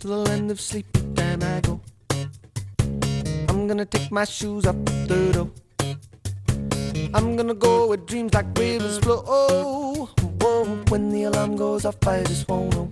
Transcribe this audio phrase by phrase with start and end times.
[0.00, 1.78] to the land of sleep, but then I go.
[3.50, 5.50] I'm gonna take my shoes off the door.
[7.12, 9.20] I'm gonna go where dreams like rivers flow.
[10.40, 12.90] Whoa, when the alarm goes off, I just won't know.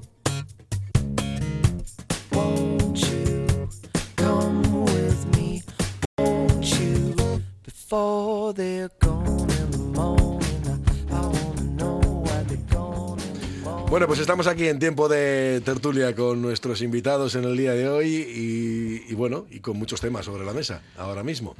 [13.90, 17.88] Bueno, pues estamos aquí en tiempo de tertulia con nuestros invitados en el día de
[17.88, 21.56] hoy y, y bueno, y con muchos temas sobre la mesa ahora mismo.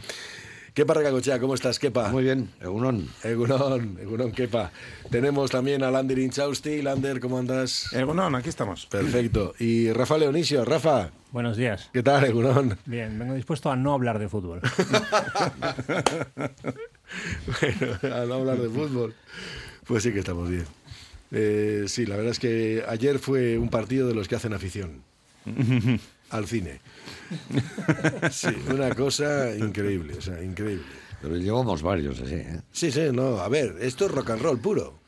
[0.74, 2.10] Kepa Recacochea, ¿cómo estás, Kepa?
[2.10, 3.08] Muy bien, Egunon.
[3.24, 4.70] Egunon, Egunon, Kepa.
[5.10, 6.82] Tenemos también a Lander Inchausti.
[6.82, 7.92] Lander, ¿cómo andas?
[7.94, 8.86] Egunon, aquí estamos.
[8.86, 9.54] Perfecto.
[9.58, 10.64] Y Rafa Leonisio.
[10.64, 11.90] Rafa, Buenos días.
[11.92, 12.78] ¿qué tal, Egunon?
[12.84, 14.60] Bien, vengo dispuesto a no hablar de fútbol.
[17.46, 19.14] Bueno, a no hablar de fútbol.
[19.86, 20.66] Pues sí que estamos bien.
[21.30, 25.02] Eh, sí, la verdad es que ayer fue un partido de los que hacen afición
[26.30, 26.80] al cine.
[28.30, 30.84] Sí, una cosa increíble, o sea, increíble.
[31.20, 32.60] Pero llevamos varios así, ¿eh?
[32.72, 34.98] Sí, sí, no, a ver, esto es rock and roll puro.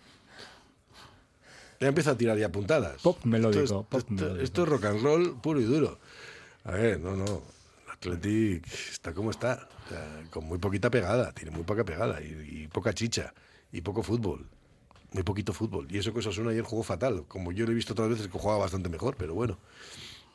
[1.81, 3.01] Ya empieza a tirar ya puntadas.
[3.01, 4.45] Pop melódico, Esto es, pop esto- melódico.
[4.45, 5.99] esto es rock and roll puro y duro.
[6.65, 7.43] A ver, no, no.
[7.93, 9.69] Athletic está como está.
[9.87, 13.33] O sea, con muy poquita pegada, tiene muy poca pegada y, y poca chicha
[13.73, 14.47] y poco fútbol.
[15.13, 15.87] Muy poquito fútbol.
[15.91, 17.25] Y eso que Osasuna ayer jugó fatal.
[17.27, 19.59] Como yo lo he visto otras veces que jugaba bastante mejor, pero bueno.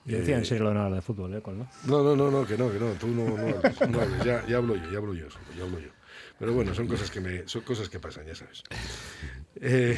[0.05, 1.41] Y decía en serio lo de no hablar de fútbol, ¿eh?
[1.41, 1.67] Col, ¿no?
[1.87, 4.75] No, no, no, no, que no, que no, tú no, no no ya, ya hablo
[4.75, 5.89] yo, ya hablo yo, ya hablo yo.
[6.37, 8.61] Pero bueno, son cosas que me, son cosas que pasan, ya sabes.
[9.61, 9.97] Eh,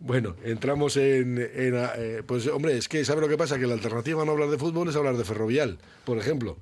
[0.00, 3.58] bueno, entramos en, en, eh, pues hombre, es que ¿sabe lo que pasa?
[3.58, 6.58] Que la alternativa a no hablar de fútbol es hablar de ferrovial, por ejemplo.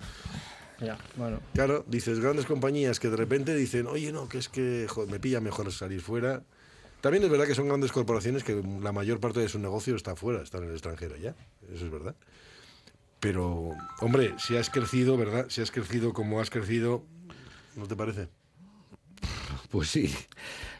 [0.81, 1.41] Ya, bueno.
[1.55, 5.19] Claro, dices grandes compañías que de repente dicen, oye, no, que es que joder, me
[5.19, 6.43] pilla mejor salir fuera.
[7.05, 10.17] También es verdad que son grandes corporaciones que la mayor parte de su negocio está
[10.17, 11.35] fuera, está en el extranjero ya,
[11.71, 12.15] eso es verdad.
[13.21, 15.45] Pero, hombre, si has crecido, ¿verdad?
[15.51, 17.05] Si has crecido como has crecido,
[17.77, 18.29] ¿no te parece?
[19.71, 20.15] Pues sí.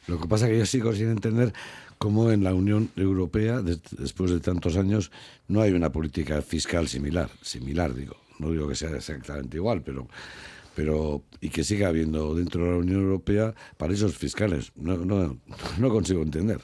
[0.07, 1.53] Lo que pasa es que yo sigo sin entender
[1.99, 5.13] cómo en la Unión Europea, des- después de tantos años,
[5.47, 7.29] no hay una política fiscal similar.
[7.43, 8.17] Similar, digo.
[8.39, 10.09] No digo que sea exactamente igual, pero...
[10.75, 14.73] pero y que siga habiendo dentro de la Unión Europea paraísos fiscales.
[14.77, 15.39] No, no,
[15.79, 16.61] no consigo entender.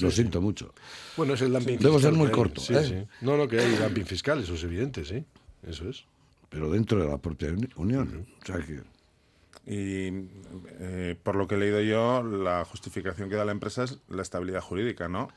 [0.00, 0.74] Lo siento mucho.
[1.16, 2.36] Bueno, es el dumping Debo ser fiscal muy que hay.
[2.38, 2.84] corto, Sí, ¿eh?
[2.84, 3.24] sí.
[3.24, 5.24] No, no, que hay dumping fiscal, eso es evidente, sí.
[5.66, 6.04] Eso es.
[6.50, 8.26] Pero dentro de la propia uni- Unión.
[8.42, 8.82] O sea que...
[9.66, 10.28] Y
[10.80, 14.22] eh, por lo que he leído yo, la justificación que da la empresa es la
[14.22, 15.28] estabilidad jurídica, ¿no?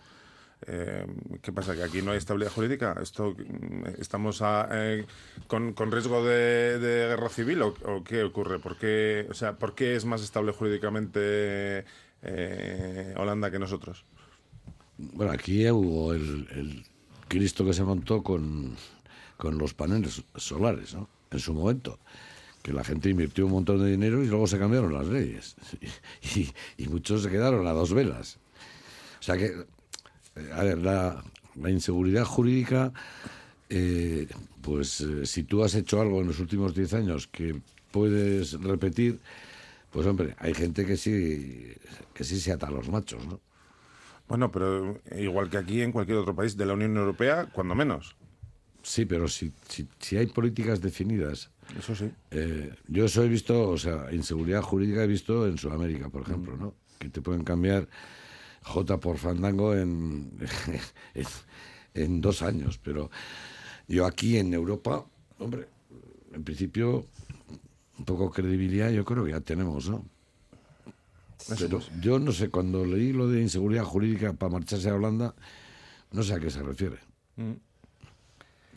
[0.67, 1.05] Eh,
[1.41, 1.75] ¿Qué pasa?
[1.75, 2.95] ¿Que aquí no hay estabilidad jurídica?
[3.01, 4.41] ¿Esto, mm, ¿Estamos
[4.71, 5.05] eh,
[5.47, 8.59] con, riesgo de, guerra civil o, qué ocurre?
[8.59, 11.85] ¿Por qué, o sea, ¿Por qué es más estable jurídicamente
[12.21, 14.05] eh, Holanda que nosotros?
[14.97, 16.85] Bueno, aquí hubo el,
[17.27, 18.75] Cristo que se montó con,
[19.37, 21.09] con los paneles solares, ¿no?
[21.31, 21.97] En su momento.
[22.61, 25.55] Que la gente invirtió un montón de dinero y luego se cambiaron las leyes.
[26.35, 28.37] Y, y muchos se quedaron a dos velas.
[29.19, 29.65] O sea que,
[30.53, 31.23] a ver, la,
[31.55, 32.91] la inseguridad jurídica,
[33.69, 34.27] eh,
[34.61, 37.59] pues eh, si tú has hecho algo en los últimos 10 años que
[37.91, 39.19] puedes repetir,
[39.91, 41.73] pues hombre, hay gente que sí,
[42.13, 43.39] que sí se ata a los machos, ¿no?
[44.27, 48.15] Bueno, pero igual que aquí en cualquier otro país de la Unión Europea, cuando menos.
[48.81, 51.51] Sí, pero si, si, si hay políticas definidas.
[51.77, 52.09] Eso sí.
[52.31, 56.55] eh, yo eso he visto, o sea, inseguridad jurídica he visto en Sudamérica, por ejemplo,
[56.55, 56.73] ¿no?
[56.97, 57.87] Que te pueden cambiar
[58.63, 60.31] J por Fandango en,
[61.13, 61.25] en,
[61.93, 62.79] en dos años.
[62.83, 63.09] Pero
[63.87, 65.05] yo aquí en Europa,
[65.39, 65.67] hombre,
[66.33, 67.05] en principio,
[67.97, 70.05] un poco credibilidad yo creo que ya tenemos, ¿no?
[71.57, 75.33] Pero yo no sé, cuando leí lo de inseguridad jurídica para marcharse a Holanda,
[76.11, 76.99] no sé a qué se refiere.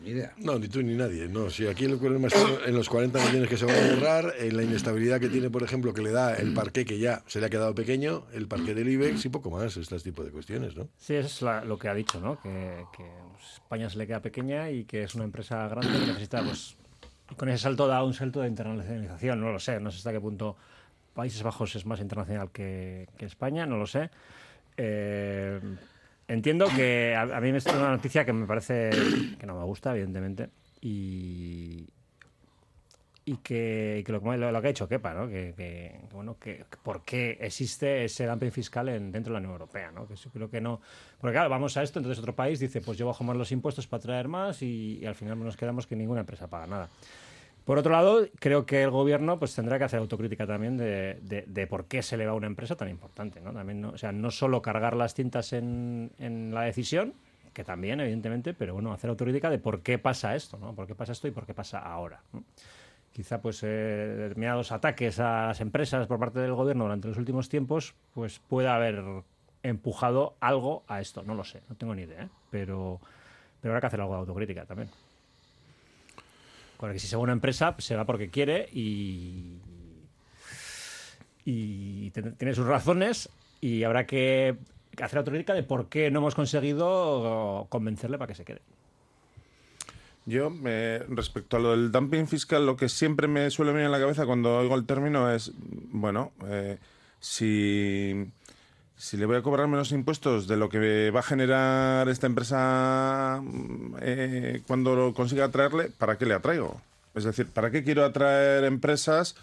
[0.01, 0.33] Ni idea.
[0.37, 1.27] No, ni tú ni nadie.
[1.27, 4.33] No, si aquí el problema está en los 40 millones que se van a ahorrar,
[4.39, 7.39] en la inestabilidad que tiene, por ejemplo, que le da el parqué, que ya se
[7.39, 10.75] le ha quedado pequeño, el parqué del IBEX y poco más, este tipo de cuestiones,
[10.75, 10.89] ¿no?
[10.97, 12.39] Sí, eso es la- lo que ha dicho, ¿no?
[12.41, 13.03] Que, que,
[13.55, 16.75] España se le queda pequeña y que es una empresa grande que necesita, pues,
[17.37, 19.39] con ese salto da un salto de internacionalización.
[19.39, 20.55] No lo sé, no sé hasta qué punto
[21.13, 24.09] Países Bajos es más internacional que, que España, no lo sé.
[24.77, 25.59] Eh,
[26.27, 28.89] entiendo que a, a mí me es una noticia que me parece
[29.39, 30.49] que no me gusta, evidentemente,
[30.81, 31.85] y,
[33.25, 35.27] y que, que lo, que- lo que ha dicho Kepa, ¿no?
[35.27, 39.91] Que, bueno, que, por qué existe ese dumping fiscal en, dentro de la Unión Europea,
[39.91, 40.07] ¿no?
[40.07, 40.79] Que sí creo que no...
[41.19, 43.87] Porque claro, vamos a esto, entonces otro país dice, pues yo bajo más los impuestos
[43.87, 46.89] para traer más y al final nos quedamos que ninguna empresa paga nada.
[47.65, 51.67] Por otro lado, creo que el gobierno pues tendrá que hacer autocrítica también de, de-
[51.67, 53.51] por qué se le va a una empresa tan importante, ¿no?
[53.51, 57.13] También, no, o sea, no solo cargar las tintas en, en la decisión,
[57.53, 60.73] que también, evidentemente, pero bueno, hacer autocrítica de por qué pasa esto, ¿no?
[60.75, 62.21] ¿Por qué pasa esto y por qué pasa ahora?
[63.11, 67.49] Quizá pues eh, determinados ataques a las empresas por parte del gobierno durante los últimos
[67.49, 69.01] tiempos, pues pueda haber
[69.63, 71.23] empujado algo a esto.
[71.23, 72.29] No lo sé, no tengo ni idea, ¿eh?
[72.51, 72.99] pero,
[73.61, 74.89] pero habrá que hacer algo de autocrítica también.
[76.77, 79.59] Porque si se va una empresa, pues, se va porque quiere y,
[81.45, 83.29] y tiene sus razones
[83.61, 84.57] y habrá que
[85.01, 88.61] hacer autocrítica de por qué no hemos conseguido convencerle para que se quede.
[90.25, 93.91] Yo, eh, respecto a lo del dumping fiscal, lo que siempre me suele venir en
[93.91, 96.79] la cabeza cuando oigo el término es, bueno, eh,
[97.19, 98.25] si,
[98.97, 103.41] si le voy a cobrar menos impuestos de lo que va a generar esta empresa
[103.43, 106.81] mm, eh, cuando lo consiga atraerle, ¿para qué le atraigo?
[107.13, 109.35] Es decir, ¿para qué quiero atraer empresas?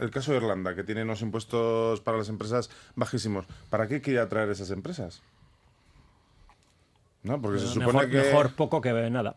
[0.00, 3.46] El caso de Irlanda, que tiene unos impuestos para las empresas bajísimos.
[3.70, 5.22] ¿Para qué quiere atraer esas empresas?
[7.22, 7.40] ¿No?
[7.40, 8.16] Porque se supone mejor, que...
[8.16, 9.36] mejor poco que nada.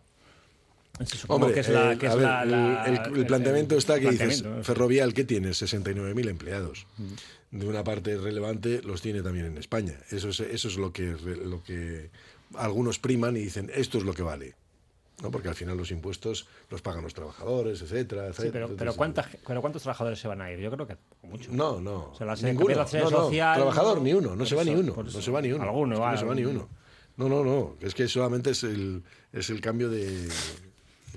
[1.27, 3.95] Hombre, que es la, que a es ver, la- la- el, el- el planteamiento está
[3.99, 4.63] que dices, planteamiento, ¿no?
[4.63, 5.49] Ferrovial, ¿qué tiene?
[5.49, 6.85] 69.000 empleados.
[7.51, 9.93] De una parte relevante los tiene también en España.
[10.11, 12.09] Eso es, eso es lo, que, lo que
[12.55, 14.55] algunos priman y dicen, esto es lo que vale.
[15.21, 15.31] ¿no?
[15.31, 18.51] Porque al final los impuestos los pagan los trabajadores, etcétera, Sí, etcétera.
[18.51, 20.59] pero, pero, Entonces, ¿cuánta- pero ¿cuántos trabajadores se van a ir?
[20.59, 21.49] Yo creo que mucho.
[21.51, 22.13] No, no.
[22.17, 22.69] Se la hace ninguno.
[22.75, 24.03] la No, no, social, Trabajador, ¿no?
[24.03, 24.35] ni uno.
[24.35, 24.95] No se va eso, ni uno.
[25.03, 25.63] No se va ni uno.
[25.63, 26.69] Alguno Es que va, no se va ni uno.
[27.17, 27.75] No, no, no.
[27.81, 30.27] Es que solamente es el, es el cambio de...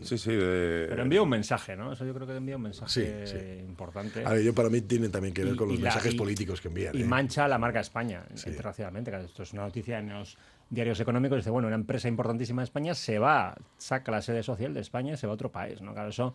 [0.02, 0.87] Sí, sí, de...
[0.88, 1.93] Pero envía un mensaje, ¿no?
[1.93, 3.38] Eso yo creo que envía un mensaje Sí, sí.
[3.66, 4.25] importante.
[4.25, 6.16] A ver, yo para mí tienen también que ver Y- con los la- mensajes y-
[6.16, 6.94] políticos que envían.
[6.96, 7.04] y ¿eh?
[7.04, 9.10] mancha la marca España internacionalmente.
[9.10, 10.37] Claro, Esto es una noticia en los
[10.70, 11.38] diarios económicos.
[11.38, 15.14] Dice, bueno, una empresa importantísima de España se va, saca la sede social de España
[15.14, 15.93] y se va a otro país, ¿no?
[15.94, 16.34] Claro, eso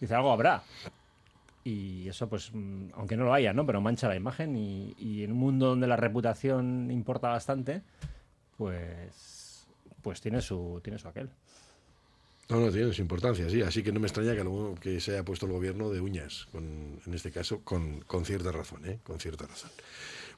[0.00, 0.62] dice algo habrá.
[1.62, 3.66] Y eso, pues, mm, aunque no lo haya, ¿no?
[3.66, 7.82] Pero mancha la imagen y, y en un mundo donde la reputación importa bastante,
[8.56, 9.66] pues,
[10.02, 11.30] pues tiene su, tiene su aquel.
[12.50, 13.62] No, no, tiene su importancia, sí.
[13.62, 16.48] Así que no me extraña que, lo- que se haya puesto el gobierno de uñas,
[16.50, 18.98] con- en este caso, con, cierta razón, ¿eh?
[19.04, 19.70] Con cierta razón.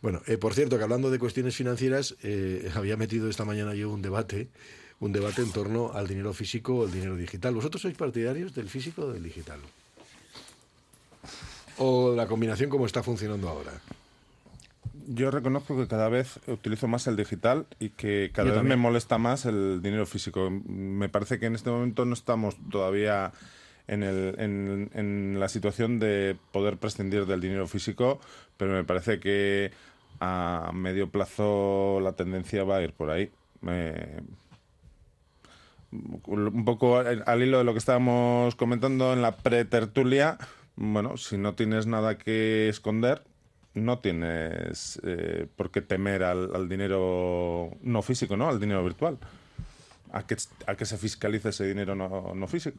[0.03, 3.89] Bueno, eh, por cierto, que hablando de cuestiones financieras, eh, había metido esta mañana yo
[3.91, 4.49] un debate,
[5.01, 7.55] un debate en torno al dinero físico o el dinero digital.
[7.55, 9.61] ¿Vosotros sois partidarios del físico o del digital?
[11.79, 13.73] ¿O la combinación como está funcionando ahora?
[15.07, 18.79] Yo reconozco que cada vez utilizo más el digital y que cada Yo vez también.
[18.79, 20.51] me molesta más el dinero físico.
[20.51, 23.33] Me parece que en este momento no estamos todavía
[23.89, 28.21] en, el- en- en la situación de poder prescindir del dinero físico,
[28.57, 29.73] pero me parece que
[30.21, 33.31] a medio plazo la tendencia va a ir por ahí.
[36.27, 40.39] Un poco al hilo de lo que estábamos comentando en la pretertulia,
[40.77, 43.23] bueno, si no tienes nada que esconder,
[43.75, 48.49] no tienes eh, por qué temer al, al dinero no físico, ¿no?
[48.49, 49.19] Al dinero virtual.
[50.13, 50.37] A que,
[50.67, 52.79] a que se fiscalice ese dinero no, no físico.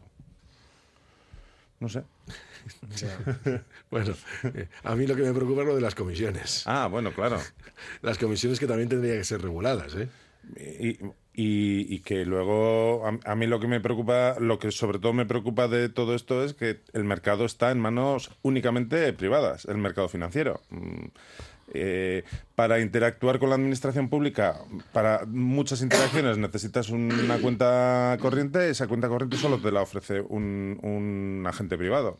[1.79, 2.03] No sé.
[3.91, 4.15] Bueno,
[4.55, 6.63] eh, a mí lo que me preocupa es lo de las comisiones.
[6.65, 7.39] Ah, bueno, claro.
[8.01, 10.07] Las comisiones que también tendrían que ser reguladas, ¿eh?
[10.55, 10.99] Y,
[11.35, 15.13] y- y que luego a, a mí lo que me preocupa, lo que sobre todo
[15.13, 19.77] me preocupa de todo esto es que el mercado está en manos únicamente privadas, el
[19.77, 20.61] mercado financiero.
[20.69, 21.05] Mm,
[21.75, 22.23] eh,
[22.55, 24.59] para interactuar con la administración pública,
[24.91, 30.77] para muchas interacciones necesitas una cuenta corriente, esa cuenta corriente solo te la ofrece un,
[30.83, 32.19] un agente privado.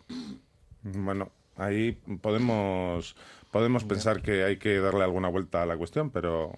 [0.82, 3.16] Bueno, ahí podemos,
[3.52, 6.58] podemos pensar que hay que darle alguna vuelta a la cuestión, pero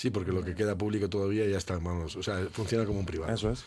[0.00, 2.16] Sí, porque lo que queda público todavía ya está en manos.
[2.16, 3.34] O sea, funciona como un privado.
[3.34, 3.66] eso es.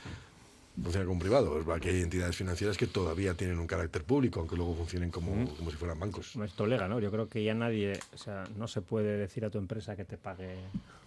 [0.82, 1.60] Funciona como un privado.
[1.62, 5.48] Es que hay entidades financieras que todavía tienen un carácter público, aunque luego funcionen como,
[5.56, 6.36] como si fueran bancos.
[6.44, 7.00] Esto lega, ¿no?
[7.00, 10.06] Yo creo que ya nadie, o sea, no se puede decir a tu empresa que
[10.06, 10.56] te pague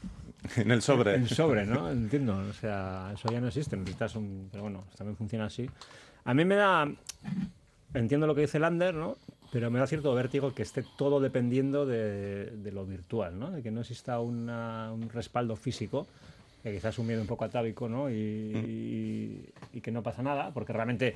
[0.54, 1.16] En el sobre.
[1.16, 1.90] en sobre, ¿no?
[1.90, 4.48] Entiendo, o sea, eso ya no existe, necesitas un...
[4.52, 5.68] Pero bueno, también funciona así.
[6.24, 6.88] A mí me da...
[7.94, 9.16] Entiendo lo que dice Lander, ¿no?
[9.52, 13.50] Pero me da cierto vértigo que esté todo dependiendo de, de lo virtual, ¿no?
[13.50, 16.06] De que no exista una- un respaldo físico,
[16.62, 18.10] que quizás un miedo un poco atávico, ¿no?
[18.10, 21.14] Y, y- y que no pasa nada, porque realmente,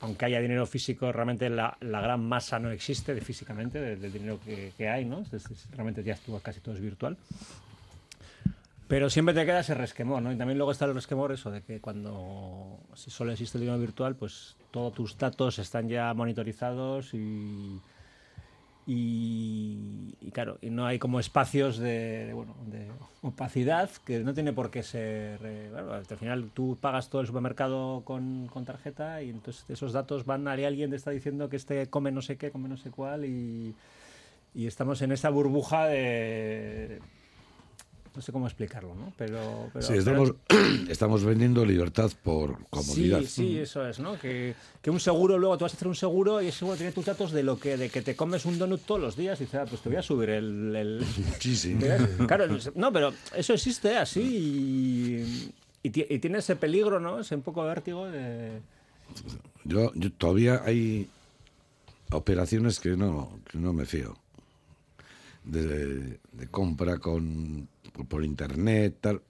[0.00, 4.12] aunque haya dinero físico, realmente la, la gran masa no existe de, físicamente, de- del
[4.12, 5.20] dinero que, que hay, ¿no?
[5.20, 7.16] Es- es- realmente ya casi todo es virtual.
[8.88, 10.30] Pero siempre te queda ese resquemor, ¿no?
[10.32, 13.80] Y también luego está el resquemor eso de que cuando si solo existe el dinero
[13.80, 17.80] virtual, pues todos tus datos están ya monitorizados y,
[18.86, 22.86] y, claro, y no hay como espacios de, bueno, de
[23.22, 25.40] opacidad que no tiene por qué ser...
[25.42, 30.26] eh, al final tú pagas todo el supermercado con, con tarjeta y entonces esos datos
[30.26, 32.90] van a alguien te está diciendo que este come no sé qué, come no sé
[32.90, 33.74] cuál y,
[34.54, 37.00] y estamos en esa burbuja de
[38.16, 39.12] no sé cómo explicarlo, ¿no?
[39.18, 40.34] Pero, pero Sí, pero- estamos,
[40.88, 43.20] estamos vendiendo libertad por comodidad.
[43.20, 44.18] Sí, sí, eso es, ¿no?
[44.18, 46.92] Que, que un seguro, luego tú vas a hacer un seguro y ese seguro tiene
[46.92, 49.44] tus datos de lo que de que te comes un donut todos los días y
[49.44, 50.74] dices, ah, pues te voy a subir el...
[50.74, 51.06] el-
[51.40, 51.76] Sí, sí.
[52.26, 57.20] Claro, no, pero eso existe así y, y, ti- y tiene ese peligro, ¿no?
[57.20, 58.60] Ese un poco de vértigo de...
[59.64, 61.08] Yo, yo todavía hay
[62.12, 64.16] operaciones que no, que no me fío.
[65.44, 67.68] De, de compra con
[68.04, 69.22] por, internet, tal.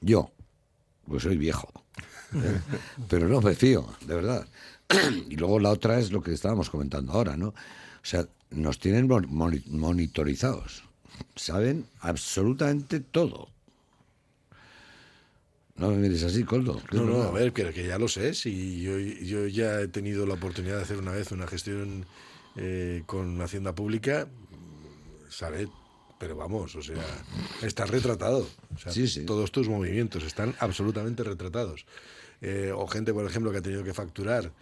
[0.00, 0.30] Yo,
[1.06, 1.68] pues soy viejo.
[2.34, 2.60] ¿eh?
[3.08, 4.46] Pero no me fío, de verdad.
[5.30, 7.48] Y luego la otra es lo que estábamos comentando ahora, ¿no?
[7.48, 7.54] O
[8.06, 10.84] sea, nos tienen mon- moni- monitorizados.
[11.36, 13.48] Saben absolutamente todo.
[15.76, 16.80] No me mires así, Coldo.
[16.92, 18.34] No, no, a ver, que, que ya lo sé.
[18.34, 22.06] Si yo, yo ya he tenido la oportunidad de hacer una vez una gestión
[22.56, 24.28] eh, con Hacienda Pública,
[25.28, 25.68] sale,
[26.18, 27.02] pero vamos, o sea,
[27.62, 28.46] estás retratado.
[28.74, 29.24] O sea, Sí, sí.
[29.26, 31.86] Todos tus movimientos están absolutamente retratados.
[32.40, 34.52] Eh, o gente, por ejemplo, que ha tenido que facturar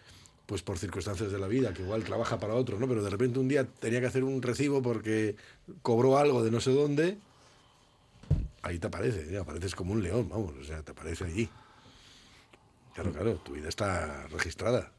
[0.47, 2.87] pues por circunstancias de la vida, que igual trabaja para otro, ¿no?
[2.89, 5.37] Pero de repente un día tenía que hacer un recibo porque
[5.83, 7.17] cobró algo de no sé dónde,
[8.63, 9.39] ahí te aparece, ¿eh?
[9.39, 11.49] apareces como un león, vamos, o sea, te aparece allí.
[12.95, 14.93] Claro, claro, tu vida está registrada.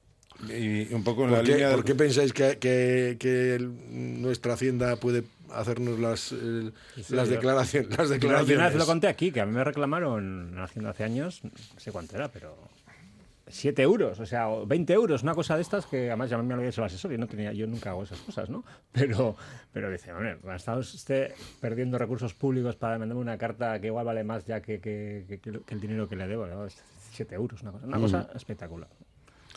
[0.49, 3.55] Y un poco en la ¿Por qué, línea del- por qué pensáis que, que- que
[3.55, 6.73] el- nuestra hacienda puede hacernos las, el-
[7.09, 8.75] las, declaraciones, las Yo una vez declaraciones?
[8.75, 12.29] lo conté aquí, que a mí me reclamaron haciendo hace años, no sé cuánto era,
[12.29, 12.55] pero
[13.47, 16.47] 7 euros, o sea, o 20 euros, una cosa de estas que además ya me
[16.47, 18.63] lo había hecho el asesor y no tenía, yo nunca hago esas cosas, ¿no?
[18.93, 19.35] Pero,
[19.71, 24.05] pero dice, hombre, ha estado usted perdiendo recursos públicos para mandarme una carta que igual
[24.05, 26.65] vale más ya que, que- que- que el dinero que le debo, ¿no?
[27.11, 28.89] 7 euros, una cosa, una cosa espectacular.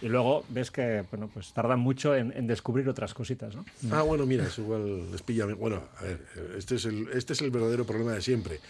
[0.03, 3.65] Y luego ves que, bueno, pues tardan mucho en, en descubrir otras cositas, ¿no?
[3.91, 5.47] Ah, bueno, mira, eso igual les pilla.
[5.47, 6.21] Bueno, a ver,
[6.59, 8.61] este es, el, este es el verdadero problema de siempre.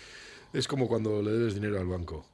[0.52, 2.24] Es como cuando le debes dinero al banco.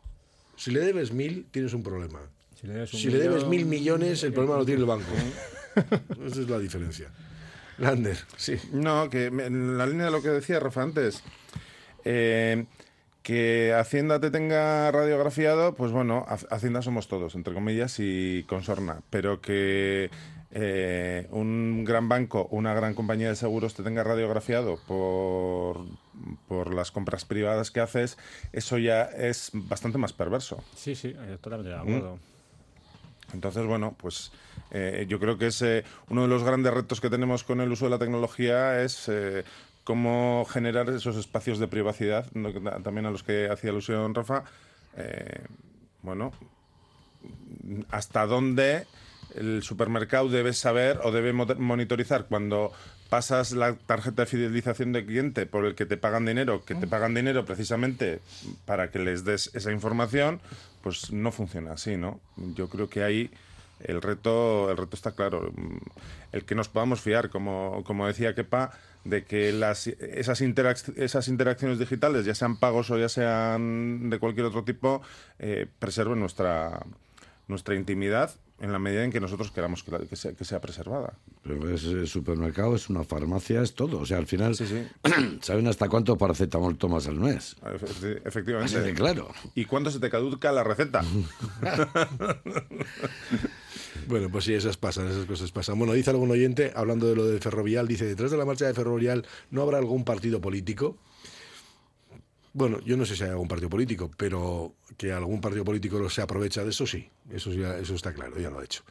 [0.57, 2.21] Si le debes mil, tienes un problema.
[2.61, 4.87] Si le debes un Si le debes millón- mil millones, el problema lo tiene el
[4.87, 5.11] banco.
[6.27, 7.09] Esa es la diferencia.
[7.79, 8.57] Lander, sí.
[8.73, 11.23] No, que en la línea de lo que decía Rafa antes,
[12.05, 12.67] eh,
[13.23, 18.63] que Hacienda te tenga radiografiado, pues bueno, Ha- Hacienda somos todos, entre comillas, y con
[18.63, 20.11] sorna, pero que
[20.51, 25.79] eh, un gran banco, una gran compañía de seguros te tenga radiografiado por,
[26.49, 28.19] por las compras privadas que haces,
[28.53, 30.63] eso ya es bastante más perverso.
[30.75, 32.19] Sí, sí, totalmente de acuerdo.
[33.33, 34.31] Entonces, bueno, pues
[34.73, 37.73] eh, yo creo que es eh, uno de los grandes retos que tenemos con el
[37.73, 39.09] uso de la tecnología es
[39.85, 42.27] cómo generar esos espacios de privacidad,
[42.83, 44.45] también a los que hacía alusión Rafa.
[44.97, 45.41] Eh,
[46.03, 46.33] bueno,
[47.91, 48.87] hasta dónde
[49.35, 52.73] el supermercado debe saber o debe mo- monitorizar cuando
[53.09, 56.87] pasas la tarjeta de fidelización de cliente por el que te pagan dinero, que te
[56.87, 58.21] pagan dinero precisamente
[58.65, 60.41] para que les des esa información,
[60.83, 62.21] pues no funciona así, ¿no?
[62.55, 63.31] Yo creo que ahí
[63.85, 65.53] el reto, el reto está claro.
[65.57, 65.77] Mm,
[66.33, 68.71] El que nos podamos fiar, como, como decía Kepa,
[69.05, 74.19] de que las, esas, interac- esas interacciones digitales, ya sean pagos o ya sean de
[74.19, 75.03] cualquier otro tipo,
[75.39, 76.81] eh, preserven nuestra,
[77.49, 78.31] nuestra intimidad
[78.63, 81.19] en la medida en que nosotros queramos que, la- que sea, que sea preservada.
[81.43, 83.99] Pero es eh, supermercado, es una farmacia, es todo.
[83.99, 84.87] O sea, al final Sí, sí.
[85.43, 87.57] saben hasta cuánto paracetamol tomas al mes.
[87.63, 88.95] Efe- Así de Efectivamente.
[88.95, 89.29] claro.
[89.55, 91.03] ¿Y cuándo se te caduca la receta?
[94.09, 95.79] Bueno, pues sí, esas pasan, esas cosas pasan.
[95.79, 98.75] Bueno, dice algún oyente, hablando de lo de Ferrovial, dice, detrás de la marcha de
[98.75, 100.97] Ferrovial, ¿no habrá algún partido político?
[102.55, 106.11] Bueno, yo no sé si hay algún partido político, pero que algún partido político lo-
[106.11, 107.09] se aprovecha de eso, sí.
[107.31, 108.83] Eso, ya, eso está claro, ya lo ha hecho.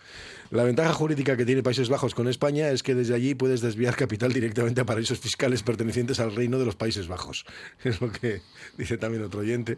[0.50, 3.96] La ventaja jurídica que tiene Países Bajos con España es que desde allí puedes desviar
[3.96, 7.46] capital directamente a paraísos fiscales pertenecientes al reino de los Países Bajos.
[7.84, 8.42] Es lo que
[8.80, 9.78] dice también otro oyente.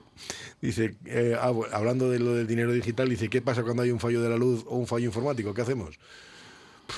[0.62, 3.92] Dice, eh, ah, bueno, hablando de lo del dinero digital, dice, ¿qué pasa cuando hay
[3.92, 5.54] un fallo de la luz o un fallo informático?
[5.54, 6.00] ¿Qué hacemos?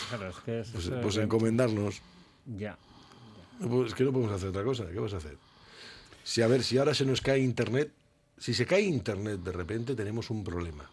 [0.10, 2.01] Claro, es que es, Pues, eh, pues encomendarnos.
[2.58, 2.77] Ya.
[3.60, 4.86] Pues es que no podemos hacer otra cosa.
[4.92, 5.38] ¿Qué vas a hacer?
[6.25, 7.91] Si a ver, si ahora se nos cae internet,
[8.38, 10.89] si se cae internet de repente, tenemos un problema.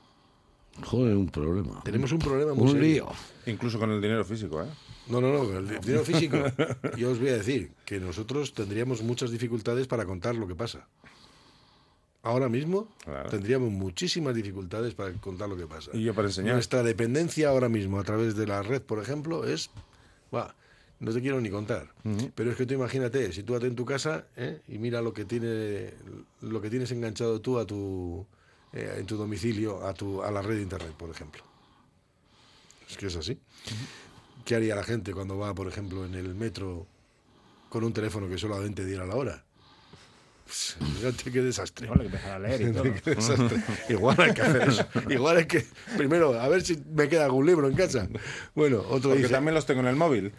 [0.85, 1.81] Joder, un problema.
[1.85, 2.87] Tenemos un problema muy Un serio.
[2.87, 3.53] lío.
[3.53, 4.69] Incluso con el dinero físico, ¿eh?
[5.09, 6.37] No, no, no, con el di- dinero físico.
[6.99, 10.87] Yo os voy a decir que nosotros tendríamos muchas dificultades para contar lo que pasa.
[12.23, 13.29] Ahora mismo Claro.
[13.31, 15.91] tendríamos muchísimas dificultades para contar lo que pasa.
[15.95, 16.55] Y yo para enseñar.
[16.55, 19.71] Nuestra dependencia ahora mismo a través de la red, por ejemplo, es...
[20.31, 20.53] buah,
[21.03, 21.93] no te quiero ni contar.
[22.35, 24.61] Pero es que tú imagínate, sitúate en tu casa ¿eh?
[24.69, 25.93] y mira lo que tiene
[26.41, 28.25] lo que tienes enganchado tú a tu
[28.73, 31.43] eh, en tu domicilio a tu a la red de internet, por ejemplo.
[32.89, 33.37] Es que es así.
[34.45, 36.87] ¿Qué haría la gente cuando va, por ejemplo, en el metro
[37.69, 39.45] con un teléfono que solamente diera la hora?
[40.53, 41.87] Pues, fíjate qué desastre.
[41.87, 42.83] Igual hay que empezar a leer y todo.
[42.83, 43.63] Qué desastre.
[43.89, 44.87] Igual hay que hacer eso.
[45.09, 45.65] Igual hay que,
[45.97, 48.07] primero, a ver si me queda algún libro en casa.
[48.55, 50.35] Bueno, otro Porque dice, también los tengo en el móvil.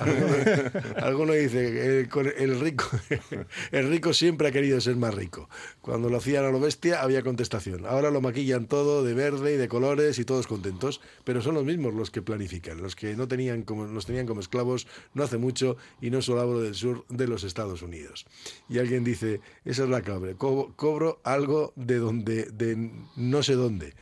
[0.00, 2.90] alguno, alguno dice, eh, el rico,
[3.70, 5.48] el rico siempre ha querido ser más rico.
[5.80, 7.86] Cuando lo hacían a lo bestia había contestación.
[7.86, 11.64] Ahora lo maquillan todo de verde y de colores y todos contentos, pero son los
[11.64, 15.38] mismos los que planifican, los que no tenían como, los tenían como esclavos no hace
[15.38, 18.26] mucho y no solo hablo del sur de los Estados Unidos.
[18.68, 23.54] Y alguien dice, esa es la clave, co- cobro algo de donde, de no sé
[23.54, 23.94] dónde.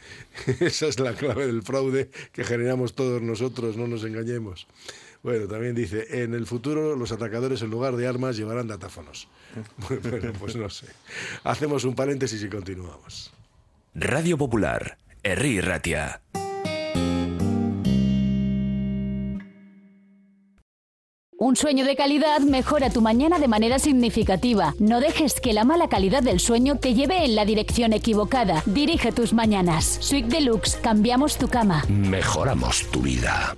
[0.60, 4.66] esa es la clave del fraude que generamos todos nosotros, no nos engañemos.
[5.22, 9.28] Bueno, también dice, en el futuro los atacadores en lugar de armas llevarán datáfonos.
[9.88, 10.86] Bueno, pues no sé.
[11.44, 13.32] Hacemos un paréntesis y continuamos.
[13.94, 16.20] Radio Popular, Herri Ratia.
[21.44, 24.72] Un sueño de calidad mejora tu mañana de manera significativa.
[24.78, 28.62] No dejes que la mala calidad del sueño te lleve en la dirección equivocada.
[28.64, 29.98] Dirige tus mañanas.
[30.00, 31.84] Suite Deluxe, cambiamos tu cama.
[31.86, 33.54] Mejoramos tu vida.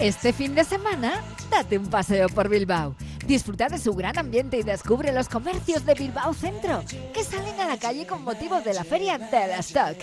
[0.00, 2.96] Este fin de semana, date un paseo por Bilbao.
[3.26, 7.66] Disfruta de su gran ambiente y descubre los comercios de Bilbao Centro, que salen a
[7.66, 9.96] la calle con motivo de la Feria del Stock.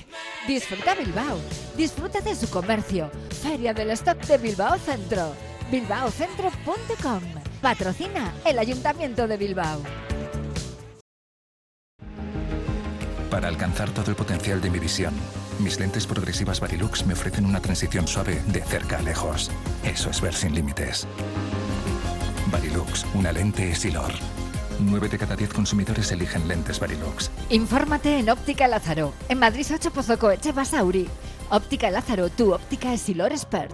[0.48, 1.38] Disfruta Bilbao.
[1.78, 3.12] Disfruta de su comercio.
[3.44, 5.34] Feria del Stock de Bilbao Centro.
[5.70, 7.22] bilbaocentro.com.
[7.62, 9.82] Patrocina el Ayuntamiento de Bilbao.
[13.30, 15.14] Para alcanzar todo el potencial de mi visión,
[15.60, 19.52] mis lentes progresivas Varilux me ofrecen una transición suave de cerca a lejos.
[19.84, 21.08] Eso es ver sin límites.
[22.52, 24.12] Varilux, una lente Essilor.
[24.80, 27.32] 9 de cada 10 consumidores eligen lentes Varilux.
[27.50, 31.08] Infórmate en Óptica Lázaro, en Madrid 8 Pozoco Eche Basauri.
[31.50, 33.74] Óptica Lázaro, tu óptica Essilor Expert.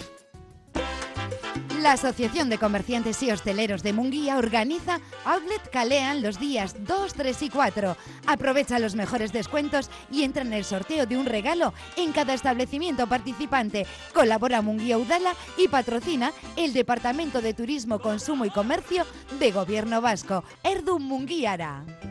[1.81, 7.41] La Asociación de Comerciantes y Hosteleros de Munguía organiza Outlet Calean los días 2, 3
[7.41, 7.97] y 4.
[8.27, 13.07] Aprovecha los mejores descuentos y entra en el sorteo de un regalo en cada establecimiento
[13.07, 13.87] participante.
[14.13, 19.03] Colabora Munguía Udala y patrocina el Departamento de Turismo, Consumo y Comercio
[19.39, 20.43] de Gobierno Vasco.
[20.63, 22.10] Erdum Munguiara.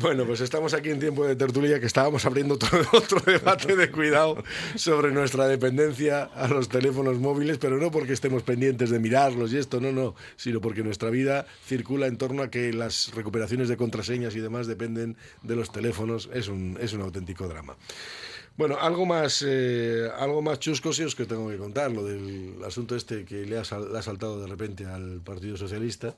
[0.00, 2.54] Bueno, pues estamos aquí en tiempo de tertulia que estábamos abriendo
[2.92, 4.44] otro, debate de cuidado
[4.76, 9.58] sobre nuestra dependencia a los teléfonos móviles, pero no porque estemos pendientes de mirarlos y
[9.58, 13.76] esto, no, no, sino porque nuestra vida circula en torno a que las recuperaciones de
[13.76, 16.30] contraseñas y demás dependen de los teléfonos.
[16.32, 17.76] Es un, es un auténtico drama.
[18.56, 22.54] Bueno, algo más, eh, algo más chusco sí os que tengo que contar, lo del
[22.64, 26.14] asunto este que le ha, le ha saltado de repente al Partido Socialista,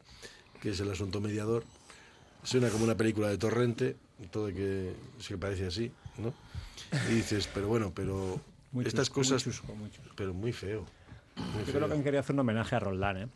[0.60, 1.64] que es el asunto mediador.
[2.42, 3.96] Suena como una película de Torrente,
[4.30, 6.32] todo que se parece así, ¿no?
[7.10, 8.40] Y dices, pero bueno, pero
[8.72, 10.14] Muy estas chusco, muy cosas, chusco, muy chusco.
[10.16, 10.86] pero muy feo.
[11.36, 13.28] muy Yo creo que han querido hacer un homenaje a Roldán, ¿eh?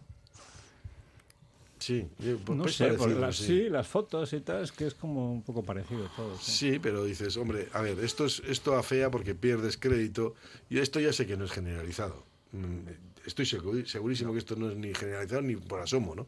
[1.78, 2.08] Sí,
[2.46, 3.44] pues No es sé, por sí.
[3.46, 6.38] sí, las fotos y tal, es que es como un poco parecido todo.
[6.38, 6.52] sí.
[6.72, 10.34] Sí, pero dices, hombre, a ver, esto, es, esto afea porque pierdes crédito.
[10.70, 12.24] Y esto ya sé que no es generalizado.
[12.52, 12.88] Mm,
[13.26, 16.26] Estoy segurísimo que esto no es ni generalizado ni por asomo, ¿no?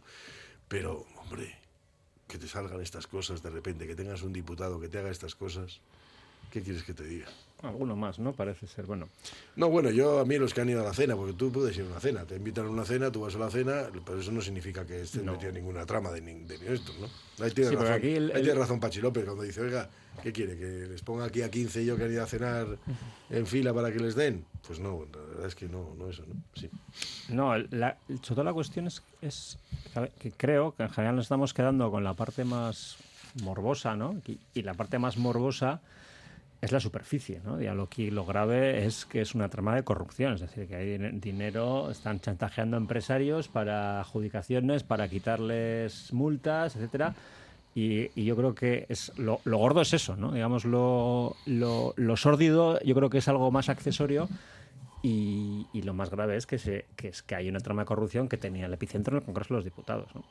[0.68, 1.54] Pero, hombre,
[2.28, 5.34] que te salgan estas cosas de repente, que tengas un diputado que te haga estas
[5.34, 5.80] cosas,
[6.50, 7.28] ¿qué quieres que te diga?
[7.62, 8.32] Alguno más, ¿no?
[8.34, 9.08] Parece ser, bueno.
[9.56, 11.74] No, bueno, yo a mí los que han ido a la cena, porque tú puedes
[11.76, 14.20] ir a una cena, te invitan a una cena, tú vas a la cena, pero
[14.20, 17.06] eso no significa que estés metido en ninguna trama de, ni- de esto, ¿no?
[17.44, 19.88] Ahí tiene Sí, razón, aquí el- ahí el- tiene razón Pachi López cuando dice, oiga,
[20.22, 20.58] ¿qué quiere?
[20.58, 22.66] ¿Que les ponga aquí a 15 y yo que han ido a cenar
[23.30, 24.44] en fila para que les den?
[24.66, 26.34] Pues no, la verdad es que no, no eso, ¿no?
[26.54, 26.68] Sí.
[27.30, 29.58] No, la, sobre todo la cuestión es, es
[30.20, 32.96] que, creo que en general nos estamos quedando con la parte más
[33.42, 34.20] morbosa, ¿no?
[34.26, 35.80] Y, y la parte más morbosa
[36.60, 37.60] es la superficie, ¿no?
[37.60, 40.76] Ya lo que lo grave es que es una trama de corrupción, es decir, que
[40.76, 47.14] hay din- dinero, están chantajeando empresarios para adjudicaciones, para quitarles multas, etcétera.
[47.74, 50.32] Y, y yo creo que es lo, lo gordo es eso, ¿no?
[50.32, 54.28] Digamos, lo, lo, lo sórdido yo creo que es algo más accesorio
[55.02, 57.86] y, y lo más grave es que, se, que es que hay una trama de
[57.86, 60.24] corrupción que tenía el epicentro en el Congreso de los Diputados, ¿no?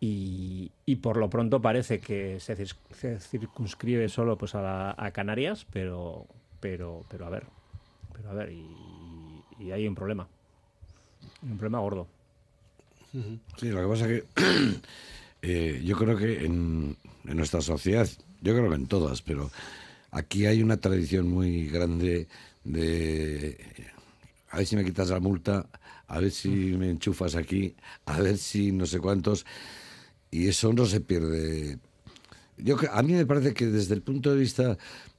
[0.00, 2.56] Y, y por lo pronto parece que se,
[3.20, 6.26] circunscribe solo pues a, la- a Canarias, pero,
[6.60, 7.44] pero, pero a ver,
[8.14, 10.26] pero a ver, y, y hay un problema,
[11.42, 12.06] un problema gordo.
[13.58, 14.80] Sí, lo que pasa es que
[15.42, 18.08] eh, yo creo que en, en nuestra sociedad,
[18.40, 19.50] yo creo que en todas, pero
[20.12, 22.26] aquí hay una tradición muy grande
[22.64, 23.58] de
[24.50, 25.66] a ver si me quitas la multa,
[26.08, 27.74] a ver si me enchufas aquí,
[28.06, 29.46] a ver si no sé cuántos,
[30.30, 31.78] y eso no se pierde.
[32.58, 34.76] Yo a mí me parece que desde el punto de vista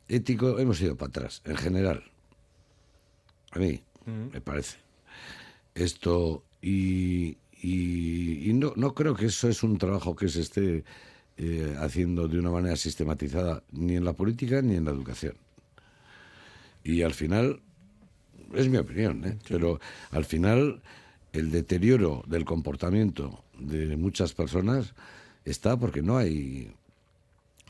[0.08, 2.04] ético hemos ido para atrás, en general.
[3.52, 4.78] A mí, me parece
[5.76, 10.84] esto y, y- y no, no creo que eso es un trabajo que se esté
[11.38, 15.36] eh, haciendo de una manera sistematizada ni en la política ni en la educación.
[16.84, 17.62] Y al final,
[18.54, 19.38] es mi opinión, ¿eh?
[19.48, 19.80] pero
[20.12, 20.82] al final
[21.32, 24.94] el deterioro del comportamiento de muchas personas
[25.46, 26.74] está porque no hay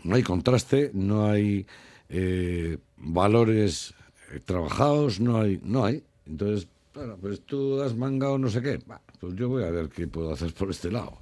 [0.04, 1.66] no hay contraste, no hay
[2.10, 3.94] eh, valores
[4.32, 6.04] eh, trabajados, no hay, no hay.
[6.26, 8.80] Entonces, bueno, pues tú das manga o no sé qué,
[9.20, 11.20] pues yo voy a ver qué puedo hacer por este lado.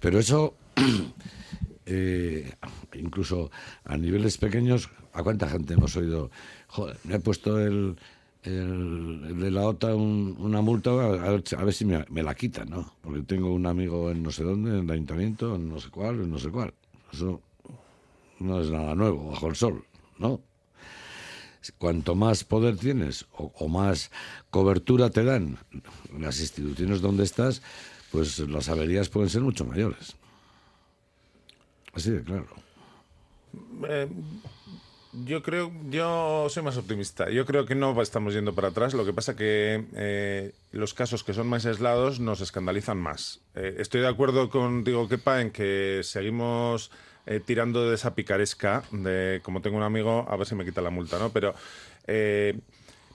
[0.00, 0.54] Pero eso,
[1.86, 2.52] eh,
[2.94, 3.50] incluso
[3.84, 6.30] a niveles pequeños, ¿a cuánta gente hemos oído?
[6.68, 7.96] Joder, me he puesto el,
[8.44, 12.34] el, de la OTA un- una multa, a ver, a ver si me, me la
[12.34, 12.94] quitan, ¿no?
[13.02, 16.16] Porque tengo un amigo en no sé dónde, en el ayuntamiento, en no sé cuál,
[16.22, 16.72] en no sé cuál.
[17.12, 17.40] Eso
[18.40, 19.84] no es nada nuevo bajo el sol,
[20.18, 20.40] ¿no?
[21.76, 24.10] Cuanto más poder tienes o, o más
[24.50, 25.58] cobertura te dan
[26.18, 27.60] las instituciones donde estás,
[28.10, 30.16] pues las averías pueden ser mucho mayores.
[31.92, 32.46] Así de claro.
[33.88, 34.08] Eh,
[35.24, 37.30] yo creo, yo soy más optimista.
[37.30, 38.94] Yo creo que no estamos yendo para atrás.
[38.94, 43.40] Lo que pasa que eh, los casos que son más aislados nos escandalizan más.
[43.54, 46.90] Eh, estoy de acuerdo contigo, Kepa, en que seguimos
[47.26, 50.80] eh, tirando de esa picaresca de como tengo un amigo, a ver si me quita
[50.80, 51.30] la multa, ¿no?
[51.30, 51.54] Pero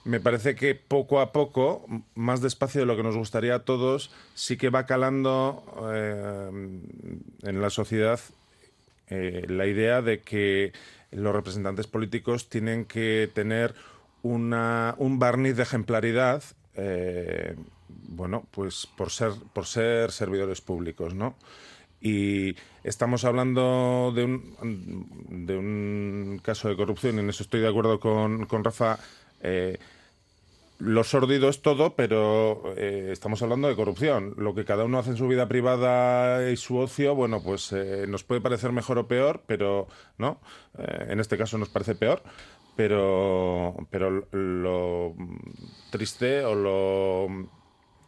[0.04, 4.12] me parece que poco a poco, más despacio de lo que nos gustaría a todos,
[4.34, 5.64] sí que va calando
[7.42, 8.20] en la sociedad
[9.08, 10.72] la idea de que
[11.14, 13.74] los representantes políticos tienen que tener
[14.22, 16.42] una, un barniz de ejemplaridad,
[16.74, 17.56] eh,
[17.88, 21.36] bueno, pues por ser, por ser servidores públicos, ¿no?
[22.00, 27.68] Y estamos hablando de un, de un caso de corrupción, y en eso estoy de
[27.68, 28.98] acuerdo con, con Rafa.
[29.40, 29.78] eh,
[30.84, 34.34] lo sórdido es todo, pero eh, estamos hablando de corrupción.
[34.36, 38.06] Lo que cada uno hace en su vida privada y su ocio, bueno, pues eh,
[38.08, 39.86] nos puede parecer mejor o peor, pero
[40.18, 40.40] no.
[40.78, 42.22] Eh, en este caso nos parece peor,
[42.76, 45.14] pero, pero lo
[45.90, 47.48] triste o lo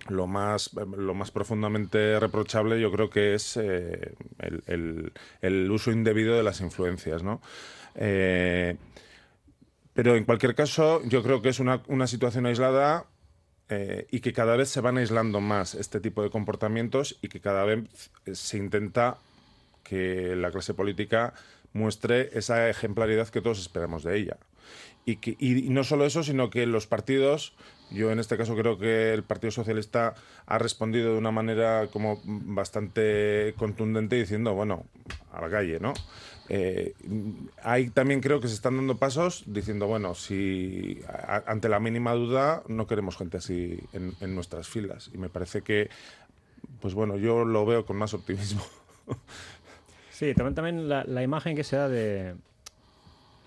[0.09, 5.13] lo más lo más profundamente reprochable yo creo que es el,
[5.43, 7.41] el- uso indebido de las influencias, ¿no?
[9.97, 13.07] Pero en cualquier caso, yo creo que es una, una situación aislada
[13.71, 17.41] eh, y que cada vez se van aislando más este tipo de comportamientos y que
[17.41, 19.17] cada vez se intenta
[19.83, 21.33] que la clase política
[21.73, 24.37] muestre esa ejemplaridad que todos esperamos de ella.
[25.07, 27.55] Y, que, y no solo eso, sino que los partidos,
[27.91, 32.21] yo en este caso creo que el Partido Socialista ha respondido de una manera como
[32.25, 34.85] bastante contundente diciendo, bueno,
[35.33, 35.95] a la calle, ¿no?
[36.49, 36.95] Eh,
[37.63, 42.13] ahí también creo que se están dando pasos diciendo, bueno, si a- ante la mínima
[42.15, 45.11] duda no queremos gente así en, en nuestras filas.
[45.13, 45.91] Y me parece que,
[46.81, 48.63] pues bueno, yo lo veo con más optimismo.
[50.11, 52.35] Sí, también, también la, la imagen que se da de.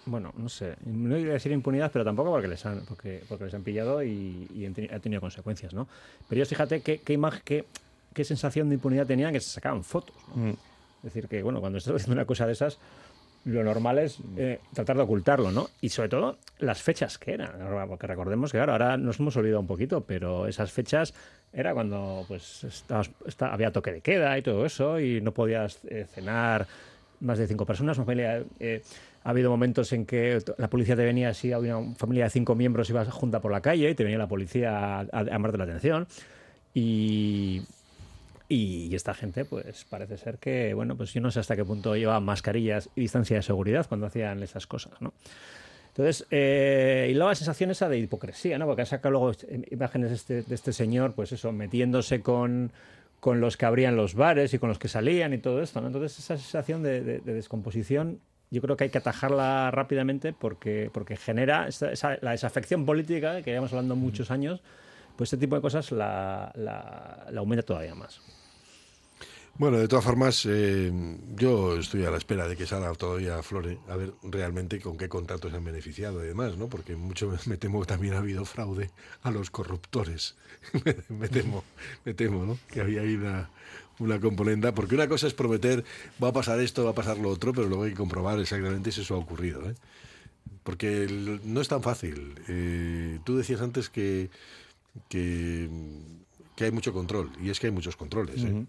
[0.05, 3.45] Bueno, no sé, no iba a decir impunidad, pero tampoco porque les han, porque, porque
[3.45, 5.88] les han pillado y, y ha tenido consecuencias, ¿no?
[6.27, 7.65] Pero ellos, fíjate qué, qué imagen, qué,
[8.13, 10.15] qué sensación de impunidad tenían que se sacaban fotos.
[10.35, 10.55] ¿no?
[10.99, 12.77] Es decir, que bueno, cuando estás haciendo una cosa de esas,
[13.45, 15.69] lo normal es eh, tratar de ocultarlo, ¿no?
[15.79, 17.51] Y sobre todo las fechas que eran,
[17.88, 21.13] porque recordemos que claro, ahora nos hemos olvidado un poquito, pero esas fechas
[21.53, 25.79] era cuando pues estabas- esta- había toque de queda y todo eso y no podías
[25.85, 26.67] eh, cenar
[27.21, 27.97] más de cinco personas.
[27.97, 28.81] Una familia, eh,
[29.23, 32.55] ha habido momentos en que la policía te venía así, había una familia de cinco
[32.55, 35.63] miembros ibas junta por la calle y te venía la policía a, a llamarte la
[35.63, 36.07] atención
[36.73, 37.62] y
[38.51, 41.95] Y esta gente, pues parece ser que, bueno, pues yo no sé hasta qué punto
[41.95, 45.13] lleva mascarillas y distancia de seguridad cuando hacían esas cosas, ¿no?
[45.89, 48.65] Entonces, eh, y luego la sensación esa de hipocresía, ¿no?
[48.65, 49.31] Porque saca luego
[49.69, 52.71] imágenes de este, de este señor, pues eso, metiéndose con,
[53.19, 55.88] con los que abrían los bares y con los que salían y todo esto, ¿no?
[55.88, 58.19] Entonces, esa sensación de, de- de descomposición
[58.51, 63.43] yo creo que hay que atajarla rápidamente porque, porque genera esa, esa- la desafección política
[63.43, 64.62] que llevamos hablando muchos años,
[65.17, 68.21] pues este tipo de cosas la, la- la aumenta todavía más.
[69.60, 70.89] Bueno, de todas formas, eh,
[71.36, 75.10] yo estoy a la espera de que salga todavía Flore, a ver realmente con qué
[75.10, 76.69] contratos han beneficiado y demás, ¿no?
[76.69, 78.89] Porque mucho me temo que también ha habido fraude
[79.22, 80.38] a los corruptores.
[81.10, 81.65] me, temo,
[82.06, 82.58] me temo, ¿no?
[82.72, 83.50] Que había ahí una,
[84.00, 85.84] una componenda, porque una cosa es prometer,
[86.24, 88.93] va a pasar esto, va a pasar lo otro, pero luego hay que comprobar exactamente
[88.93, 89.76] si eso ha ocurrido, ¿eh?
[90.63, 91.06] Porque
[91.43, 92.34] no es tan fácil.
[92.48, 94.30] Eh, tú decías antes que,
[95.10, 95.69] que,
[96.62, 98.65] hay mucho control, y es que hay muchos controles, ¿eh?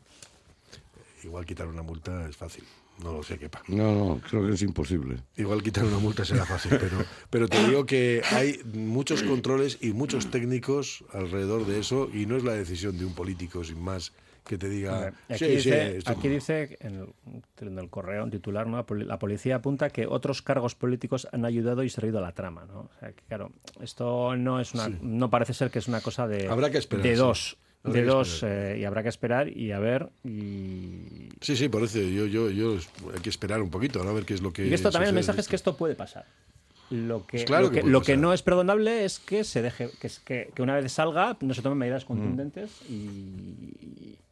[1.23, 2.65] Igual quitar una multa es fácil.
[3.03, 3.65] No lo sé qué pasa.
[3.69, 5.17] No, no, creo que es imposible.
[5.37, 6.99] Igual quitar una multa será fácil, pero,
[7.31, 12.37] pero te digo que hay muchos controles y muchos técnicos alrededor de eso y no
[12.37, 14.13] es la decisión de un político sin más
[14.45, 18.25] que te diga, Aquí, sí, dice, sí, esto- aquí dice en el, en el correo,
[18.25, 18.79] en titular, ¿no?
[18.79, 22.33] la poli- la policía apunta que otros cargos políticos han ayudado y servido a la
[22.33, 22.65] trama.
[22.67, 22.81] ¿no?
[22.81, 24.97] O sea, que, claro, esto no es una, Sí.
[25.03, 27.19] no parece ser que es una cosa de, Habrá que esperar, de sí.
[27.19, 27.59] dos.
[27.83, 30.11] Habrá De dos, eh, y habrá que esperar y a ver.
[30.25, 32.77] Y, Sí, sí, por eso yo, yo, yo
[33.15, 34.11] hay que esperar un poquito, ¿no?
[34.11, 34.67] a ver qué es lo que.
[34.67, 36.27] y esto también el mensaje es que esto puede pasar.
[36.91, 38.19] Lo que, Pues claro lo que que, puede lo que pasar.
[38.19, 41.55] no es perdonable es que se deje que, es- que, que una vez salga no
[41.55, 41.81] se tomen Mm.
[41.81, 42.93] medidas contundentes y,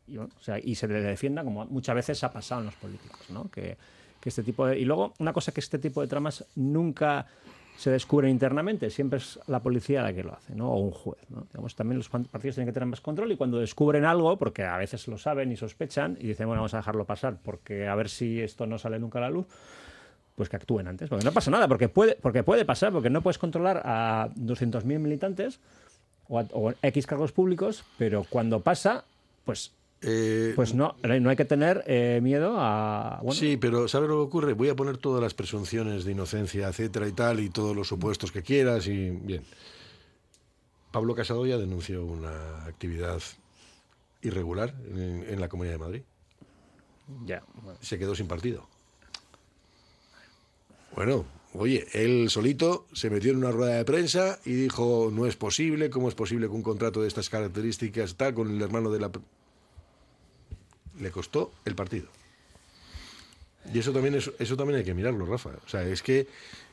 [0.09, 2.75] y, bueno, o sea, y se le defienda como muchas veces ha pasado en los
[2.75, 3.49] políticos, ¿no?
[3.51, 3.77] Que,
[4.21, 7.27] que este tipo de, y luego una cosa que este tipo de tramas nunca
[7.79, 10.73] se descubren internamente, siempre es la policía la que lo hace, ¿no?
[10.73, 11.21] O un juez.
[11.53, 14.77] Digamos, también los partidos tienen que tener más control y cuando descubren algo, porque a
[14.77, 18.09] veces lo saben y sospechan y dicen, bueno, vamos a dejarlo pasar porque a ver
[18.09, 19.47] si esto no sale nunca a la luz,
[20.35, 21.09] pues que actúen antes.
[21.09, 24.83] Porque no pasa nada, porque puede, porque puede pasar, porque no puedes controlar a 200.000
[24.99, 25.61] militantes
[26.29, 29.05] o X cargos públicos, pero cuando pasa,
[29.45, 33.19] pues, pues no, no hay que tener eh, miedo a...
[33.23, 34.53] Bueno, Sí, pero ¿sabes lo que ocurre?
[34.53, 38.31] Voy a poner todas las presunciones de inocencia, etcétera y tal, y todos los supuestos
[38.31, 39.43] que quieras, y bien.
[40.93, 43.21] Pablo Casado ya denunció una actividad
[44.23, 46.03] irregular en, en la Comunidad de Madrid.
[47.25, 47.79] Ya, bueno.
[47.83, 48.69] Se quedó sin partido.
[50.95, 55.37] Bueno, oye, él solito se metió en una rueda de prensa y dijo, no es
[55.37, 59.01] posible, ¿cómo es posible que un contrato de estas características tal con el hermano de
[59.01, 59.11] la...
[60.99, 62.07] pr-?" Le costó el partido.
[63.73, 65.51] Y eso también, es, eso también hay que mirarlo, Rafa.
[65.65, 66.27] O sea, es que,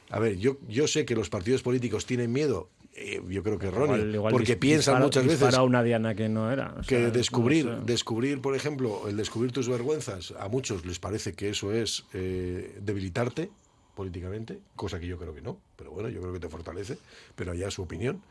[0.10, 3.68] a ver, yo, yo sé que los partidos políticos tienen miedo, eh, yo creo que
[3.68, 6.74] erróneo, igual- igual porque dis- piensan dispara- muchas veces una diana que no era.
[6.78, 7.86] o que sea, descubrir, no sé.
[7.86, 12.78] descubrir, por ejemplo, el descubrir tus vergüenzas, a muchos les parece que eso es eh,
[12.82, 13.50] debilitarte
[13.96, 16.98] políticamente, cosa que yo creo que no, pero bueno, yo creo que te fortalece,
[17.36, 18.22] pero allá su opinión.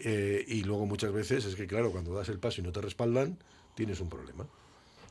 [0.00, 2.80] Eh, y luego muchas veces es que, claro, cuando das el paso y no te
[2.80, 3.36] respaldan,
[3.76, 4.46] tienes un problema.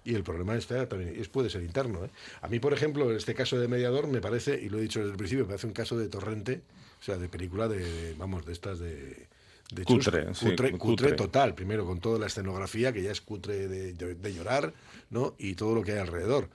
[0.05, 2.05] Y el problema está también, es, puede ser interno.
[2.05, 2.09] ¿eh?
[2.41, 4.99] A mí, por ejemplo, en este caso de mediador, me parece, y lo he dicho
[4.99, 6.61] desde el principio, me parece un caso de torrente,
[6.99, 9.27] o sea, de película de, vamos, de estas de...
[9.71, 10.77] de Cutre, chus- sí, cutre, cutre.
[10.77, 14.73] cutre total, primero con toda la escenografía, que ya es cutre de llorar,
[15.09, 15.35] ¿no?
[15.37, 16.49] Y todo lo que hay alrededor.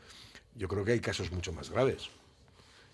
[0.56, 2.08] Yo creo que hay casos mucho más graves.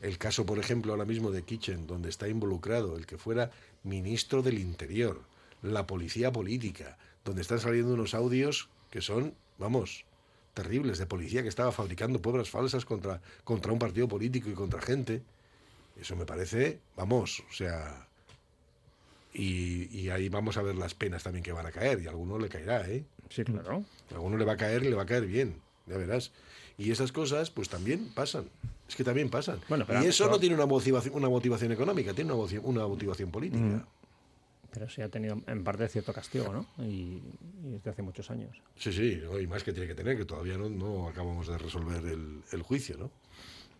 [0.00, 3.50] El caso, por ejemplo, ahora mismo de Kitchen, donde está involucrado el que fuera
[3.82, 5.20] ministro del Interior,
[5.62, 10.06] la policía política, donde están saliendo unos audios que son, vamos,
[10.62, 14.80] terribles de policía que estaba fabricando pruebas falsas contra, contra un partido político y contra
[14.82, 15.22] gente.
[16.00, 18.06] Eso me parece, vamos, o sea...
[19.32, 22.10] Y, y ahí vamos a ver las penas también que van a caer, y a
[22.10, 23.04] alguno le caerá, ¿eh?
[23.28, 23.84] Sí, claro.
[24.10, 25.54] A alguno le va a caer y le va a caer bien,
[25.86, 26.32] ya verás.
[26.76, 28.46] Y esas cosas, pues también pasan.
[28.88, 29.60] Es que también pasan.
[29.68, 32.62] Bueno, pero y eso eso- no tiene una motivación, una motivación económica, tiene una motivación,
[32.74, 33.62] una motivación política.
[33.62, 33.84] Mm.
[34.72, 36.66] Pero sí ha tenido en parte cierto castigo, ¿no?
[36.84, 37.22] Y,
[37.64, 38.56] y desde hace muchos años.
[38.76, 42.04] Sí, sí, y más que tiene que tener, que todavía no, no acabamos de resolver
[42.04, 43.10] el, el juicio, ¿no?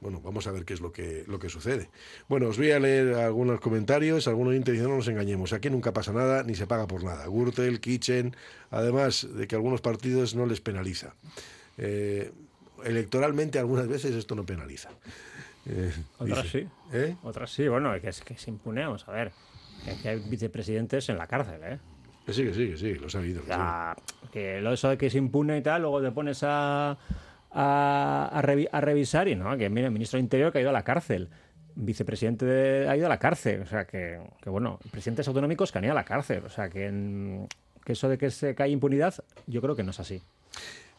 [0.00, 1.90] Bueno, vamos a ver qué es lo que, lo que sucede.
[2.26, 4.26] Bueno, os voy a leer algunos comentarios.
[4.29, 7.26] Algún oyente dice, no nos engañemos, aquí nunca pasa nada ni se paga por nada.
[7.26, 8.35] Gürtel, Kitchen,
[8.70, 11.14] además de que algunos partidos no les penaliza.
[11.76, 12.33] Eh,
[12.83, 14.88] electoralmente algunas veces esto no penaliza.
[15.66, 16.68] Eh, Otras dice, sí.
[16.94, 17.16] ¿eh?
[17.22, 19.33] Otras sí, bueno, que es que se impune, vamos a ver.
[20.03, 21.79] Que hay vicepresidentes en la cárcel, ¿eh?
[22.27, 23.43] Que sí, que sí, que sí, lo he sabido.
[23.43, 23.97] O sea,
[24.33, 26.97] que lo eso de que se impune y tal, luego te pones a, a,
[28.33, 30.71] a revi- a revisar y no, que mira, el ministro del Interior que ha ido
[30.71, 31.29] a la cárcel,
[31.75, 35.79] vicepresidente de- ha ido a la cárcel, o sea, que, que bueno, presidentes autonómicos que
[35.79, 37.49] han ido a la cárcel, o sea, que, en-
[37.85, 39.14] que eso de que, se, hay impunidad,
[39.47, 40.23] yo creo que no es así.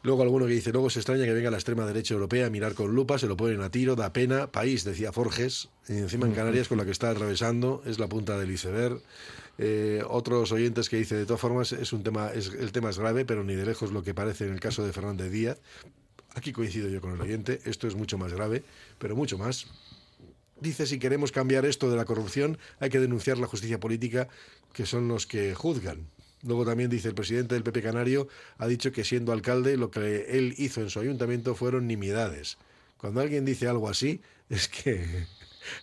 [0.04, 2.74] Luego alguno que dice, luego se extraña que venga la extrema derecha europea a mirar
[2.74, 4.52] con lupa, se lo ponen a tiro, da pena.
[4.52, 8.40] País, decía Forges, y encima en Canarias con la que está atravesando, es la punta
[8.40, 9.00] del iceberg.
[9.60, 12.98] Eh, otros oyentes que dice, de todas formas, es un tema, es, el tema es
[12.98, 15.60] grave, pero ni de lejos lo que parece en el caso de Fernández Díaz.
[16.34, 18.64] Aquí coincido yo con el oyente, esto es mucho más grave,
[18.98, 19.68] pero mucho más.
[20.60, 24.30] Dice, si queremos cambiar esto de la corrupción, hay que denunciar la justicia política,
[24.74, 26.08] que son los que juzgan.
[26.44, 28.28] Luego también dice el presidente del PP Canario
[28.58, 32.58] ha dicho que siendo alcalde lo que él hizo en su ayuntamiento fueron nimiedades.
[32.98, 35.26] Cuando alguien dice algo así es que...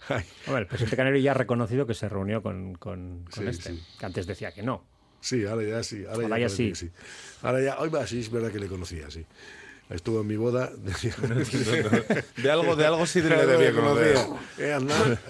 [0.46, 3.72] Hombre, el presidente Canario ya ha reconocido que se reunió con, con, con Sí, este,
[3.74, 3.82] sí.
[3.98, 4.84] que antes decía que no.
[5.20, 6.04] Sí, ahora ya sí.
[6.08, 6.74] Ahora, Ahora ya sí.
[6.74, 6.90] sí.
[7.42, 9.24] Ahora ya, hoy va, sí, es verdad que le conocía, sí.
[9.90, 10.70] Estuvo en mi boda.
[12.42, 14.16] De algo, de algo sí le Algo debía conocer.
[14.58, 14.76] Eh,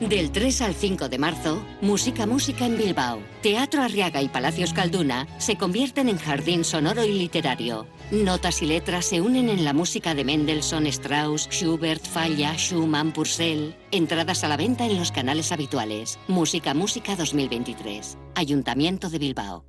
[0.00, 3.20] Del 3 al 5 de marzo, Música Música en Bilbao.
[3.42, 7.84] Teatro Arriaga y Palacios Calduna se convierten en jardín sonoro y literario.
[8.12, 13.74] Notas y letras se unen en la música de Mendelssohn, Strauss, Schubert, Falla, Schumann, Purcell.
[13.90, 16.16] Entradas a la venta en los canales habituales.
[16.28, 18.18] Música Música 2023.
[18.36, 19.64] Ayuntamiento de Bilbao.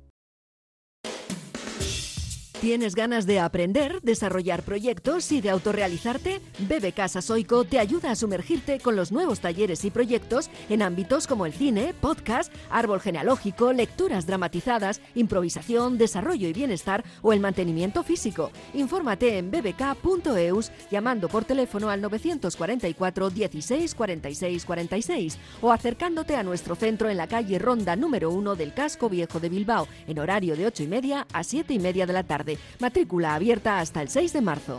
[2.60, 6.42] ¿Tienes ganas de aprender, desarrollar proyectos y de autorrealizarte?
[6.58, 11.46] BBK Sasoico te ayuda a sumergirte con los nuevos talleres y proyectos en ámbitos como
[11.46, 18.50] el cine, podcast, árbol genealógico, lecturas dramatizadas, improvisación, desarrollo y bienestar o el mantenimiento físico.
[18.74, 26.74] Infórmate en bbk.eus llamando por teléfono al 944 16 46 46 o acercándote a nuestro
[26.74, 30.66] centro en la calle Ronda número 1 del Casco Viejo de Bilbao en horario de
[30.66, 32.49] 8 y media a 7 y media de la tarde.
[32.78, 34.78] Matrícula abierta hasta el 6 de marzo.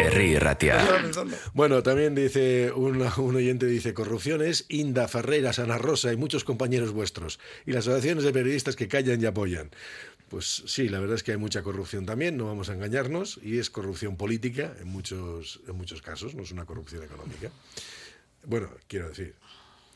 [0.00, 0.78] Herri Ratia.
[1.52, 6.92] Bueno, también dice un, un oyente dice corrupciones, Inda, Ferreira, Ana Rosa y muchos compañeros
[6.92, 9.70] vuestros y las asociaciones de periodistas que callan y apoyan.
[10.28, 13.58] Pues sí, la verdad es que hay mucha corrupción también, no vamos a engañarnos, y
[13.58, 17.50] es corrupción política en muchos, en muchos casos, no es una corrupción económica.
[18.46, 19.34] Bueno, quiero decir,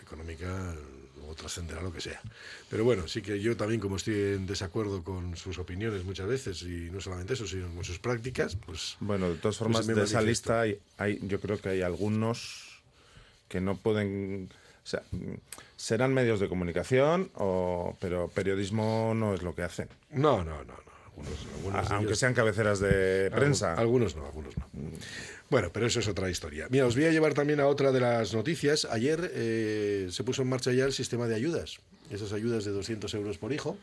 [0.03, 0.75] económica
[1.35, 2.21] o trascenderá lo que sea.
[2.71, 6.63] Pero bueno, sí que yo también, como estoy en desacuerdo con sus opiniones muchas veces,
[6.63, 8.97] y no solamente eso, sino con sus prácticas, pues...
[9.01, 12.81] Bueno, de todas formas, pues de esa lista hay, hay- yo creo que hay algunos
[13.49, 14.49] que no pueden...
[14.85, 15.03] O sea,
[15.77, 19.89] serán medios de comunicación, o, pero periodismo no es lo que hacen.
[20.11, 20.75] No, no, no.
[20.75, 20.94] no.
[21.17, 23.75] Algunos, algunos A- de aunque ellos- sean cabeceras de prensa.
[23.75, 24.67] Algunos no, algunos no.
[25.51, 26.67] Bueno, pero eso es otra historia.
[26.71, 28.85] Mira, os voy a llevar también a otra de las noticias.
[28.87, 31.79] Ayer eh, se puso en marcha ya el sistema de ayudas.
[32.11, 33.77] Esas ayudas de 200 euros por hijo.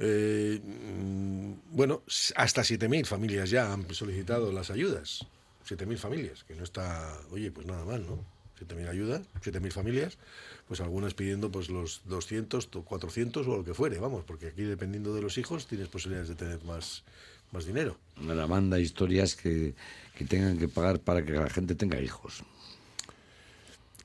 [0.00, 2.02] Eh, mm, bueno,
[2.36, 5.26] hasta 7.000 familias ya han solicitado las ayudas.
[5.64, 8.24] 7.000 familias, que no está, oye, pues nada mal, ¿no?
[8.60, 10.18] 7.000 ayudas, 7.000 familias,
[10.66, 14.62] pues algunas pidiendo pues los 200, o 400 o lo que fuere, vamos, porque aquí
[14.62, 17.04] dependiendo de los hijos tienes posibilidades de tener más,
[17.52, 17.96] más dinero.
[18.20, 19.74] La manda historias que,
[20.16, 22.44] que tengan que pagar para que la gente tenga hijos.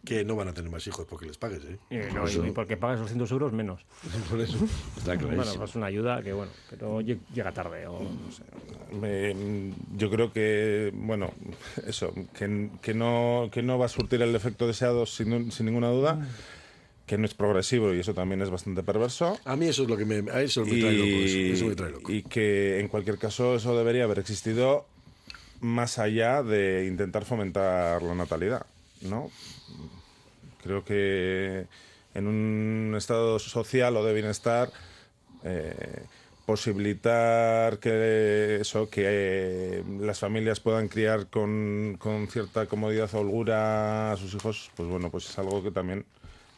[0.05, 1.77] Que no van a tener más hijos porque les pagues, ¿eh?
[1.89, 2.45] Eh, no, Eso.
[2.45, 3.81] y porque pagas 200 euros menos.
[4.29, 4.57] Por eso.
[4.97, 5.59] Está Bueno, clarísimo.
[5.59, 7.87] pues una ayuda que, bueno, pero lle- llega tarde.
[7.87, 8.43] O, no sé.
[8.99, 11.31] Me- yo creo que, bueno,
[11.87, 15.87] eso, que, que no, que no va a surtir el efecto deseado sin, sin ninguna
[15.89, 16.27] duda,
[17.05, 19.37] que no es progresivo y eso también es bastante perverso.
[19.45, 21.09] A mí eso es lo que me, a eso me trae loco.
[21.23, 22.11] Eso, eso me trae loco.
[22.11, 24.85] y que en cualquier caso eso debería haber existido
[25.61, 28.65] más allá de intentar fomentar la natalidad,
[29.03, 29.29] ¿no?
[30.61, 31.67] Creo que
[32.13, 34.69] en un estado social o de bienestar
[35.43, 36.05] eh,
[36.45, 44.11] posibilitar que eso que eh, las familias puedan criar con, con cierta comodidad o holgura
[44.13, 46.05] a sus hijos, pues bueno, pues es algo que también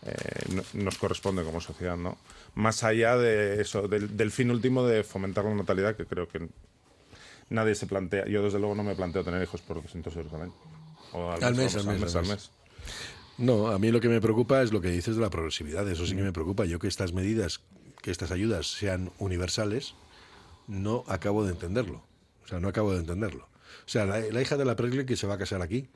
[0.05, 0.13] eh,
[0.53, 2.17] no- nos corresponde como sociedad, ¿no?
[2.55, 6.47] Más allá de eso, del, del fin último de fomentar la natalidad, que creo que
[7.49, 8.25] nadie se plantea.
[8.27, 10.53] Yo desde luego no me planteo tener hijos por 200 euros al año.
[11.15, 12.51] O Al mes, al mes, al mes.
[13.37, 15.89] No, a mí lo que me preocupa es lo que dices de la progresividad.
[15.89, 16.65] Eso sí que me preocupa.
[16.65, 17.61] Yo que estas medidas,
[18.01, 19.95] que estas ayudas sean universales,
[20.67, 22.03] no acabo de entenderlo.
[22.43, 23.47] O sea, no acabo de entenderlo.
[23.85, 25.87] O sea, la, la hija de la Pregle que se va a casar aquí,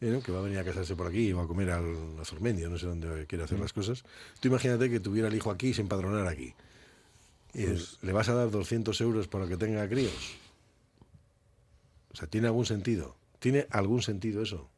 [0.00, 0.22] ¿eh, ¿no?
[0.22, 2.68] que va a venir a casarse por aquí y va a comer al a Zormendio,
[2.68, 4.04] no sé dónde quiere hacer las cosas.
[4.40, 6.54] Tú imagínate que tuviera el hijo aquí y se empadronara aquí.
[7.54, 10.36] Y dices, ¿le vas a dar 200 euros para que tenga críos?
[12.12, 13.16] O sea, ¿tiene algún sentido?
[13.38, 14.68] ¿Tiene algún sentido eso?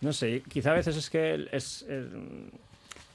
[0.00, 1.84] No sé, quizá a veces es que es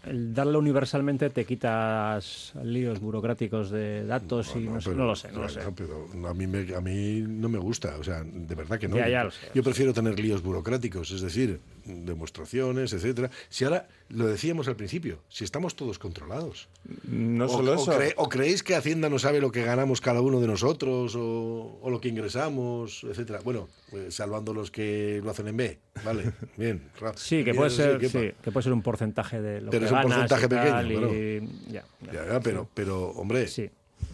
[0.05, 5.15] el, darlo universalmente te quitas líos burocráticos de datos y no, sé, pero- no lo
[5.15, 5.59] sé, no lo sé.
[5.61, 8.87] ya, pero a mí, me- a mí no me gusta, o sea, de verdad que
[8.87, 8.97] no.
[8.97, 13.29] Ya, ya yo lo sé, yo prefiero tener líos burocráticos, es decir, demostraciones, etcétera.
[13.49, 16.69] Si ahora, lo decíamos al principio, si estamos todos controlados.
[17.07, 17.91] No o, solo o eso.
[17.99, 21.79] cre- o creéis que Hacienda no sabe lo que ganamos cada uno de nosotros o,
[21.81, 23.39] o lo que ingresamos, etcétera?
[23.43, 26.31] Bueno, pues, salvando los que lo hacen en B, ¿vale?
[26.57, 26.81] Bien.
[26.99, 29.92] ra- Sí, que puede ser, sí, que puede ser un porcentaje de lo Pero que
[29.93, 32.13] un porcentaje pequeño, y- ya, ya.
[32.13, 33.69] Ya, ya, pero, pero, hombre, Sí.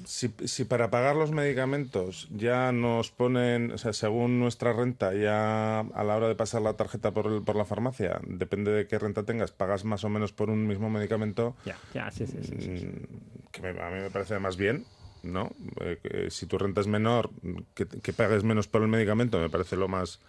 [0.05, 5.79] Si, si para pagar los medicamentos ya nos ponen, o sea, según nuestra renta, ya
[5.81, 8.97] a la hora de pasar la tarjeta por, el- por la farmacia, depende de qué
[8.97, 12.55] renta tengas, pagas más o menos por un mismo medicamento, Ya, ya, sí, sí, sí,
[12.59, 12.85] sí, sí.
[12.85, 14.85] mm, que me- a mí me parece más bien,
[15.23, 15.51] ¿no?
[15.81, 17.29] Eh, si tu renta es menor,
[17.73, 20.19] que, que pagues menos por el medicamento, me parece lo más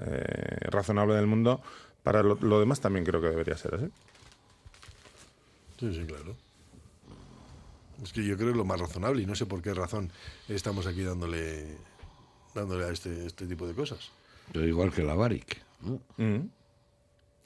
[0.00, 1.60] eh, razonable del mundo.
[2.02, 3.90] Para lo, lo demás también creo que debería ser así.
[5.78, 6.36] Sí, sí, claro.
[8.02, 10.10] Es que yo creo que es lo más razonable y no sé por qué razón
[10.48, 11.76] estamos aquí dándole
[12.54, 14.10] dándole a este, este tipo de cosas.
[14.52, 15.62] Pero igual que la Baric.
[15.82, 16.00] ¿no?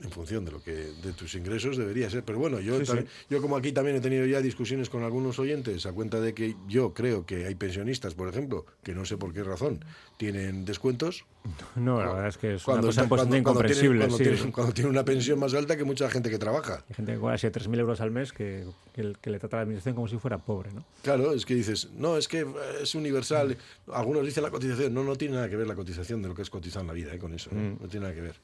[0.03, 2.25] En función de lo que de tus ingresos debería ser.
[2.25, 3.27] Pero bueno, yo, Sí, también- sí.
[3.31, 6.57] yo como aquí también he tenido ya discusiones con algunos oyentes a cuenta de que
[6.69, 9.85] yo creo que hay pensionistas, por ejemplo, que no sé por qué razón
[10.17, 11.25] tienen descuentos.
[11.77, 13.99] No, la verdad es que es Cuando, una cosa bastante cuando- cuando tienen- incomprensible.
[14.01, 14.23] cuando sí.
[14.25, 16.85] tienen- cuando tienen una pensión más alta que mucha gente que trabaja.
[16.89, 19.59] Hay gente que cobra así 3.000 euros al mes que, que, que le trata a
[19.59, 20.85] la administración como si fuera pobre, ¿no?
[21.03, 22.47] Claro, es que dices, no, es que
[22.81, 23.57] es universal.
[23.93, 24.95] Algunos dicen la cotización.
[24.95, 26.93] No, no tiene nada que ver la cotización de lo que es cotizar en la
[26.93, 27.51] vida, eh, con eso.
[27.51, 27.55] ¿eh?
[27.55, 27.83] Mm.
[27.83, 28.37] No tiene nada que ver.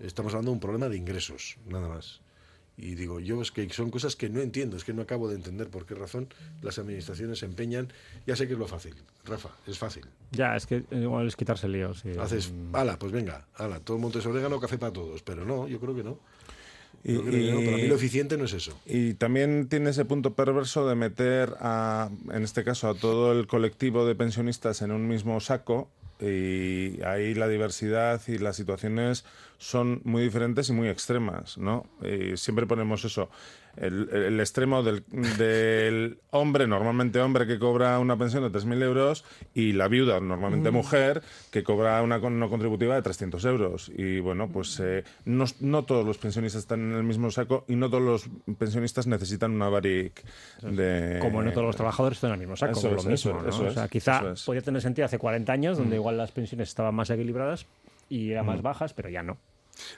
[0.00, 2.20] Estamos hablando de un problema de ingresos, nada más.
[2.80, 5.34] Y digo, yo es que son cosas que no entiendo, es que no acabo de
[5.34, 6.28] entender por qué razón
[6.62, 7.92] las administraciones se empeñan.
[8.24, 8.94] Ya sé que es lo fácil,
[9.24, 10.06] Rafa, es fácil.
[10.30, 12.00] Ya, es que igual es quitarse líos.
[12.00, 12.10] sí.
[12.16, 15.22] Haces, ala, pues venga, ala, todo montes orégano, café para todos.
[15.22, 16.20] Pero no, yo creo que no.
[17.02, 18.78] Y, Yo creo que no, para mí lo eficiente no es eso.
[18.86, 23.48] Y también tiene ese punto perverso de meter, a, en este caso, a todo el
[23.48, 25.90] colectivo de pensionistas en un mismo saco.
[26.20, 29.24] Y ahí la diversidad y las situaciones
[29.58, 31.86] son muy diferentes y muy extremas, ¿no?
[32.02, 33.30] Y siempre ponemos eso,
[33.80, 35.04] el, el extremo del,
[35.38, 39.24] del hombre, normalmente hombre, que cobra una pensión de 3.000 euros
[39.54, 40.74] y la viuda, normalmente Mm.
[40.74, 43.90] mujer, que cobra una no contributiva de 300 euros.
[43.96, 47.76] Y bueno, pues eh, no, no todos los pensionistas están en el mismo saco y
[47.76, 50.22] no todos los pensionistas necesitan una varic
[50.62, 51.18] de...
[51.20, 53.14] Como no todos los trabajadores están en el mismo saco, Eso lo es, mismo.
[53.14, 53.48] eso es, ¿no?
[53.50, 56.00] eso o sea, quizá podía tener sentido hace 40 años, donde Mm.
[56.00, 57.66] igual las pensiones estaban más equilibradas
[58.08, 58.62] y eran más Mm.
[58.62, 59.36] bajas, pero ya no.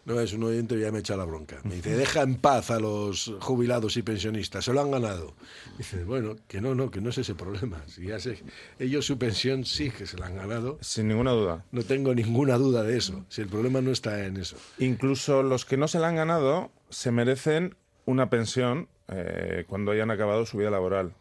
[0.05, 1.61] No, es un oyente que ya me echa la bronca.
[1.65, 5.35] Me dice, deja en paz a los jubilados y pensionistas, se lo han ganado.
[5.79, 7.83] Dice, bueno, que no, no, que no es ese problema.
[7.87, 8.43] Si ya sé,
[8.79, 10.79] ellos su pensión sí que se la han ganado.
[10.81, 11.65] Sin ninguna duda.
[11.73, 13.25] No tengo ninguna duda de eso.
[13.29, 14.57] Si el problema no está en eso.
[14.79, 17.77] Incluso los que no se la han ganado se merecen
[18.07, 21.15] una pensión eh, cuando hayan acabado su vida laboral,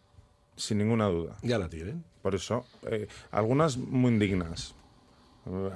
[0.56, 1.38] sin ninguna duda.
[1.44, 2.04] Ya la tienen.
[2.22, 4.76] Por eso, eh, algunas muy indignas.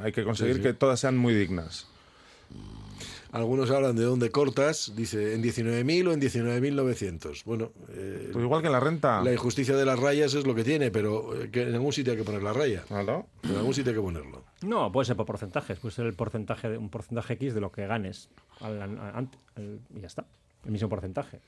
[0.03, 0.67] Hay que conseguir Sí, sí.
[0.67, 1.88] que todas sean muy dignas.
[3.32, 7.43] Algunos hablan de dónde cortas, dice en 19.000 o en 19.900.
[7.45, 9.24] Bueno, eh, Pues igual que la renta.
[9.24, 12.14] la injusticia de las rayas es lo que tiene, pero eh, que en algún sitio
[12.14, 12.84] hay que poner la raya.
[12.91, 14.43] En algún sitio hay que ponerlo.
[14.62, 17.72] No, puede ser por porcentajes, puede ser el porcentaje de, un porcentaje X de lo
[17.72, 18.30] que ganes
[18.60, 20.26] al- al- al- al- y ya está.
[20.64, 21.39] El mismo porcentaje.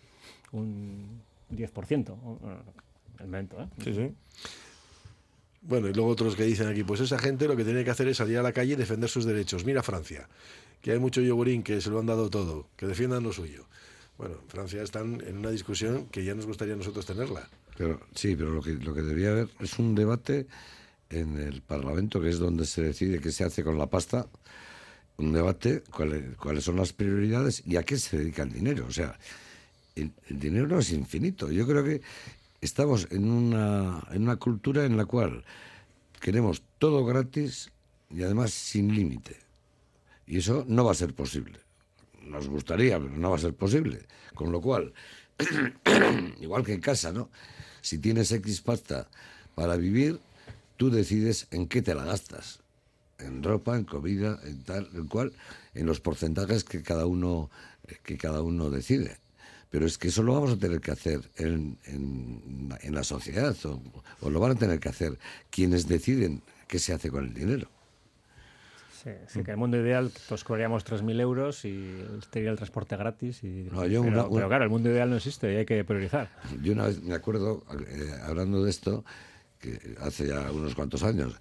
[0.53, 2.13] Un 10%.
[2.13, 3.67] o- o- El momento, ¿eh?
[3.83, 4.11] Sí, sí.
[5.61, 8.07] Bueno, y luego otros que dicen aquí, pues esa gente lo que tiene que hacer
[8.07, 9.65] es salir a la calle y defender sus derechos.
[9.65, 10.27] Mira Francia,
[10.85, 13.65] que hay mucho yogurín que se lo han dado todo, que defiendan lo suyo.
[14.19, 17.49] Bueno, Francia están en una discusión que ya nos gustaría nosotros tenerla.
[17.75, 20.45] Pero sí, pero lo que, lo que debería haber es un debate
[21.09, 24.27] en el Parlamento, que es donde se decide qué se hace con la pasta,
[25.17, 28.85] un debate cuáles, cuáles son las prioridades y a qué se dedica el dinero.
[28.87, 29.17] O sea,
[29.95, 31.49] el, el dinero no es infinito.
[31.49, 32.01] Yo creo que
[32.61, 35.45] estamos en una, en una cultura en la cual
[36.21, 37.71] queremos todo gratis
[38.11, 39.44] y además sin límite.
[40.27, 41.59] Y eso no va a ser posible.
[42.21, 44.05] Nos gustaría, pero no va a ser posible.
[44.33, 44.93] Con lo cual,
[46.41, 47.29] igual que en casa, ¿no?
[47.81, 49.07] Si tienes X pasta
[49.53, 50.19] para vivir,
[50.77, 52.59] tú decides en qué te la gastas.
[53.19, 55.31] En ropa, en comida, en tal, en cual,
[55.73, 57.49] en los porcentajes que cada uno,
[58.03, 59.17] que cada uno decide.
[59.69, 63.81] Pero es que eso lo vamos a tener que hacer en, en- la sociedad, o,
[64.21, 65.17] o lo van a tener que hacer
[65.49, 67.69] quienes deciden qué se hace con el dinero.
[69.05, 72.03] Sí, sí, que en el mundo ideal todos cobraríamos 3.000 euros y
[72.33, 73.43] sería el transporte gratis.
[73.43, 75.65] Y, No, yo pero, una- pero una- claro, el mundo ideal no existe y hay
[75.65, 76.27] que priorizar.
[76.63, 79.05] Yo una vez me acuerdo, eh, hablando de esto,
[79.59, 81.39] que hace ya unos cuantos años,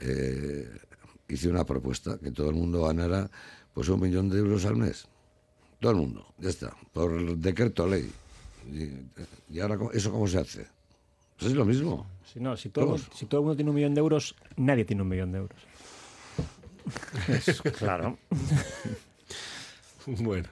[0.00, 0.68] eh,
[1.28, 3.30] hice una propuesta, que todo el mundo ganara
[3.72, 5.06] pues un millón de euros al mes.
[5.78, 8.10] Todo el mundo, ya está, por decreto ley.
[8.68, 10.66] Y, y ahora, ¿cómo- ¿eso cómo se hace?
[11.38, 12.04] Pues es lo mismo.
[12.24, 15.02] Si, no, si, todo, si todo el mundo tiene un millón de euros, nadie tiene
[15.02, 15.58] un millón de euros.
[17.28, 18.18] Es- claro.
[20.06, 20.48] Bueno,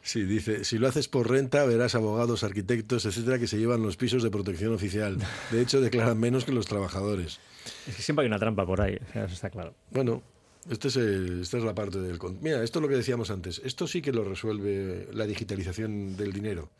[0.00, 3.96] sí, dice, si lo haces por renta, verás abogados, arquitectos, etcétera, que se llevan los
[3.96, 5.18] pisos de protección oficial.
[5.50, 7.40] De hecho, declaran menos que los trabajadores.
[7.88, 9.74] Es que siempre hay una trampa por ahí, eso está claro.
[9.90, 10.22] Bueno,
[10.70, 12.20] este es el- esta es la parte del...
[12.40, 13.60] Mira, esto es lo que decíamos antes.
[13.64, 16.70] Esto sí que lo resuelve la digitalización del dinero.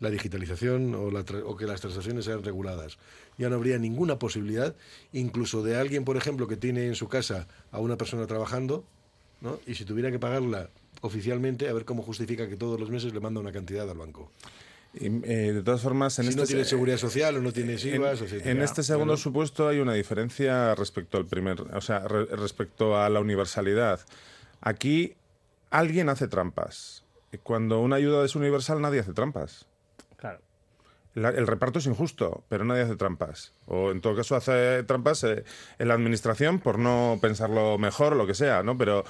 [0.00, 2.98] La digitalización o, la o que las transacciones sean reguladas.
[3.36, 4.74] Ya no habría ninguna posibilidad,
[5.12, 8.84] incluso de alguien, por ejemplo, que tiene en su casa a una persona trabajando,
[9.40, 9.58] ¿no?
[9.66, 10.70] y si tuviera que pagarla
[11.00, 14.30] oficialmente, a ver cómo justifica que todos los meses le manda una cantidad al banco.
[14.94, 17.52] Y, eh, de todas formas, en si este no tiene eh, seguridad social o no
[17.52, 18.50] tiene en, SIVAS, etcétera.
[18.50, 23.08] en este segundo supuesto hay una diferencia respecto al primer, o sea, re- respecto a
[23.10, 24.00] la universalidad.
[24.60, 25.14] Aquí
[25.70, 27.04] alguien hace trampas.
[27.42, 29.66] Cuando una ayuda es universal, nadie hace trampas.
[30.18, 30.40] Claro.
[31.14, 33.52] La- el reparto es injusto, pero nadie hace trampas.
[33.66, 35.42] O en todo caso hace trampas eh,
[35.78, 38.76] en la administración por no pensarlo mejor o lo que sea, ¿no?
[38.76, 39.04] Pero,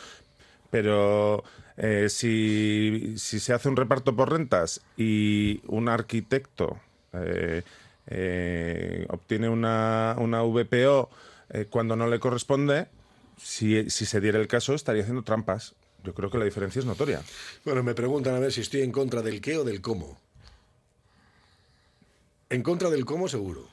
[0.70, 1.42] pero
[1.76, 6.78] eh, si, si se hace un reparto por rentas y un arquitecto
[7.12, 7.62] eh,
[8.06, 11.10] eh, obtiene una, una VPO
[11.50, 12.86] eh, cuando no le corresponde,
[13.36, 15.74] si, si se diera el caso, estaría haciendo trampas.
[16.04, 17.22] Yo creo que la diferencia es notoria.
[17.64, 20.18] Bueno, me preguntan a ver si estoy en contra del qué o del cómo.
[22.50, 23.68] En contra del cómo, seguro.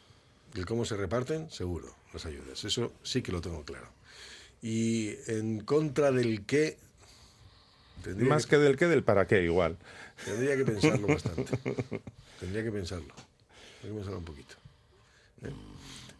[0.54, 2.64] Del cómo se reparten, seguro, las ayudas.
[2.64, 3.88] Eso sí que lo tengo claro.
[4.62, 6.78] Y en contra del qué...
[8.04, 9.78] tendría Más que del qué, del para qué, igual.
[10.24, 11.58] Tendría que pensarlo bastante.
[12.40, 13.14] Tendría que pensarlo.
[13.82, 14.56] Tendría que pensarlo un poquito.
[15.44, 15.52] ¿eh?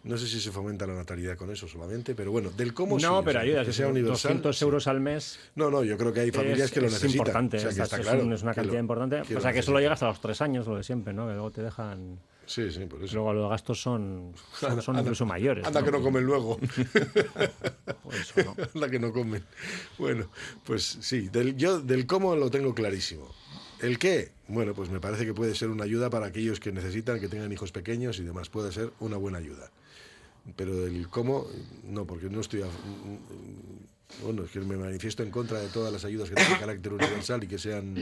[0.04, 3.06] No sé si se fomenta la natalidad con eso solamente, pero bueno, del cómo sí,
[3.06, 3.66] No, o pero sea, ayuda.
[3.66, 4.34] que sea universal.
[4.34, 4.64] 200 sí.
[4.66, 5.40] euros al mes.
[5.56, 7.18] No, no, yo creo que hay familias es, que lo es necesitan.
[7.28, 7.58] importante.
[7.58, 9.22] O sea, que es- está es claro un- es una cantidad lo- importante.
[9.22, 9.82] O sea, que eso lo necesitan.
[9.82, 11.26] llega hasta los tres años, lo de siempre, ¿no?
[11.28, 12.20] Que luego te dejan.
[12.48, 13.16] Sí, sí, por eso.
[13.16, 15.66] Luego los gastos son, son, son Anda- incluso mayores.
[15.66, 15.86] Anda ¿no?
[15.86, 16.60] que no comen luego.
[18.12, 18.56] Eso, ¿no?
[18.76, 19.44] Anda que no comen.
[19.98, 20.30] Bueno,
[20.64, 23.30] pues sí, del, yo del cómo lo tengo clarísimo.
[23.82, 24.32] ¿El qué?
[24.48, 27.52] Bueno, pues me parece que puede ser una ayuda para aquellos que necesitan, que tengan
[27.52, 28.50] hijos pequeños y demás.
[28.50, 29.70] Puede ser una buena ayuda.
[30.56, 31.48] Pero del cómo,
[31.84, 32.62] no, porque no estoy...
[32.62, 32.68] a-
[34.24, 37.44] bueno, es que me manifiesto en contra de todas las ayudas que tengan carácter universal
[37.44, 37.96] y que sean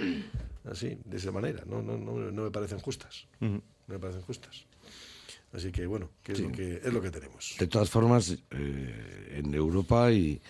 [0.70, 1.64] así, de esa manera.
[1.66, 3.26] No, no, no, no me parecen justas.
[3.40, 4.66] No me parecen justas.
[5.52, 6.44] Así que bueno, que es, Sí.
[6.46, 7.56] lo, que, es lo que tenemos.
[7.60, 10.42] De todas formas, eh, en Europa hay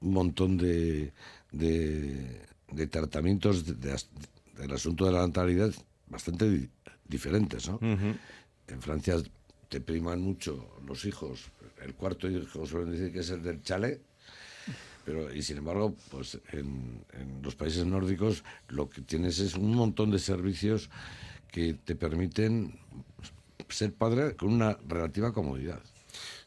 [0.00, 1.12] un montón de,
[1.52, 2.40] de,
[2.72, 3.96] de tratamientos de- de
[4.58, 5.72] del asunto de la natalidad
[6.08, 6.68] bastante di-
[7.08, 7.76] diferentes, ¿no?
[7.76, 8.14] Ujú.
[8.68, 9.16] En Francia
[9.68, 11.50] te priman mucho los hijos.
[11.82, 14.00] El cuarto hijo suelen decir que es el del chalet.
[15.04, 19.74] Pero, y sin embargo, pues en, en los países nórdicos lo que tienes es un
[19.74, 20.90] montón de servicios
[21.52, 22.80] que te permiten
[23.68, 25.80] ser padre con una relativa comodidad.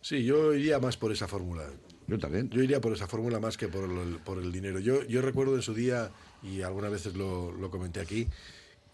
[0.01, 1.63] Sí, yo iría más por esa fórmula.
[2.07, 2.49] Yo también.
[2.49, 4.79] Yo iría por esa fórmula más que por el, por el dinero.
[4.79, 6.11] Yo, yo recuerdo en su día,
[6.43, 8.27] y algunas veces lo, lo comenté aquí,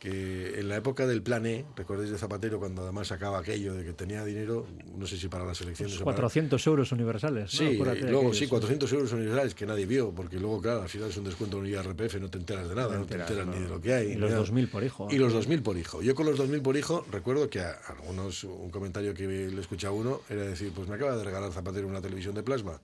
[0.02, 3.86] que en la época del plan E, recordáis de Zapatero, cuando además sacaba aquello de
[3.86, 4.66] que tenía dinero,
[4.98, 7.52] no sé si para las elecciones o para- 400 euros universales.
[7.52, 11.12] Sí, luego aquellos, sí, 400 euros universales que nadie vio, porque luego, claro, al final
[11.12, 13.46] es un descuento en un IRPF, no te enteras de nada, no, te enteras, enteras
[13.46, 13.54] no.
[13.54, 14.08] ni de lo que hay.
[14.14, 14.42] Y los nada.
[14.44, 15.08] 2.000 por hijo.
[15.12, 16.02] Y los 2.000 por hijo.
[16.02, 19.86] Yo con los 2.000 por hijo, recuerdo que a algunos, un comentario que le escuché
[19.86, 22.82] a uno era decir, pues me acaba de regalar Zapatero una televisión de plasma.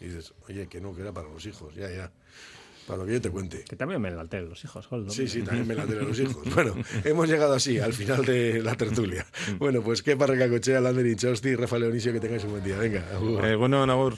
[0.00, 2.10] Y dices, oye, que no, que era para los hijos, ya, ya.
[2.88, 3.64] Para lo que yo te cuente.
[3.68, 5.10] Que también me la tele los hijos, Goldo.
[5.10, 6.36] Sí, sí, también me la tele a los hijos.
[6.54, 6.74] Bueno,
[7.04, 9.26] hemos llegado así al final de la tertulia.
[9.58, 12.78] Bueno, pues qué parreca cochea, Lander y Chosti, Rafa Leonisio, que tengáis un buen día.
[12.78, 13.44] Venga, agur.
[13.44, 14.14] Eh, bueno, Nabor.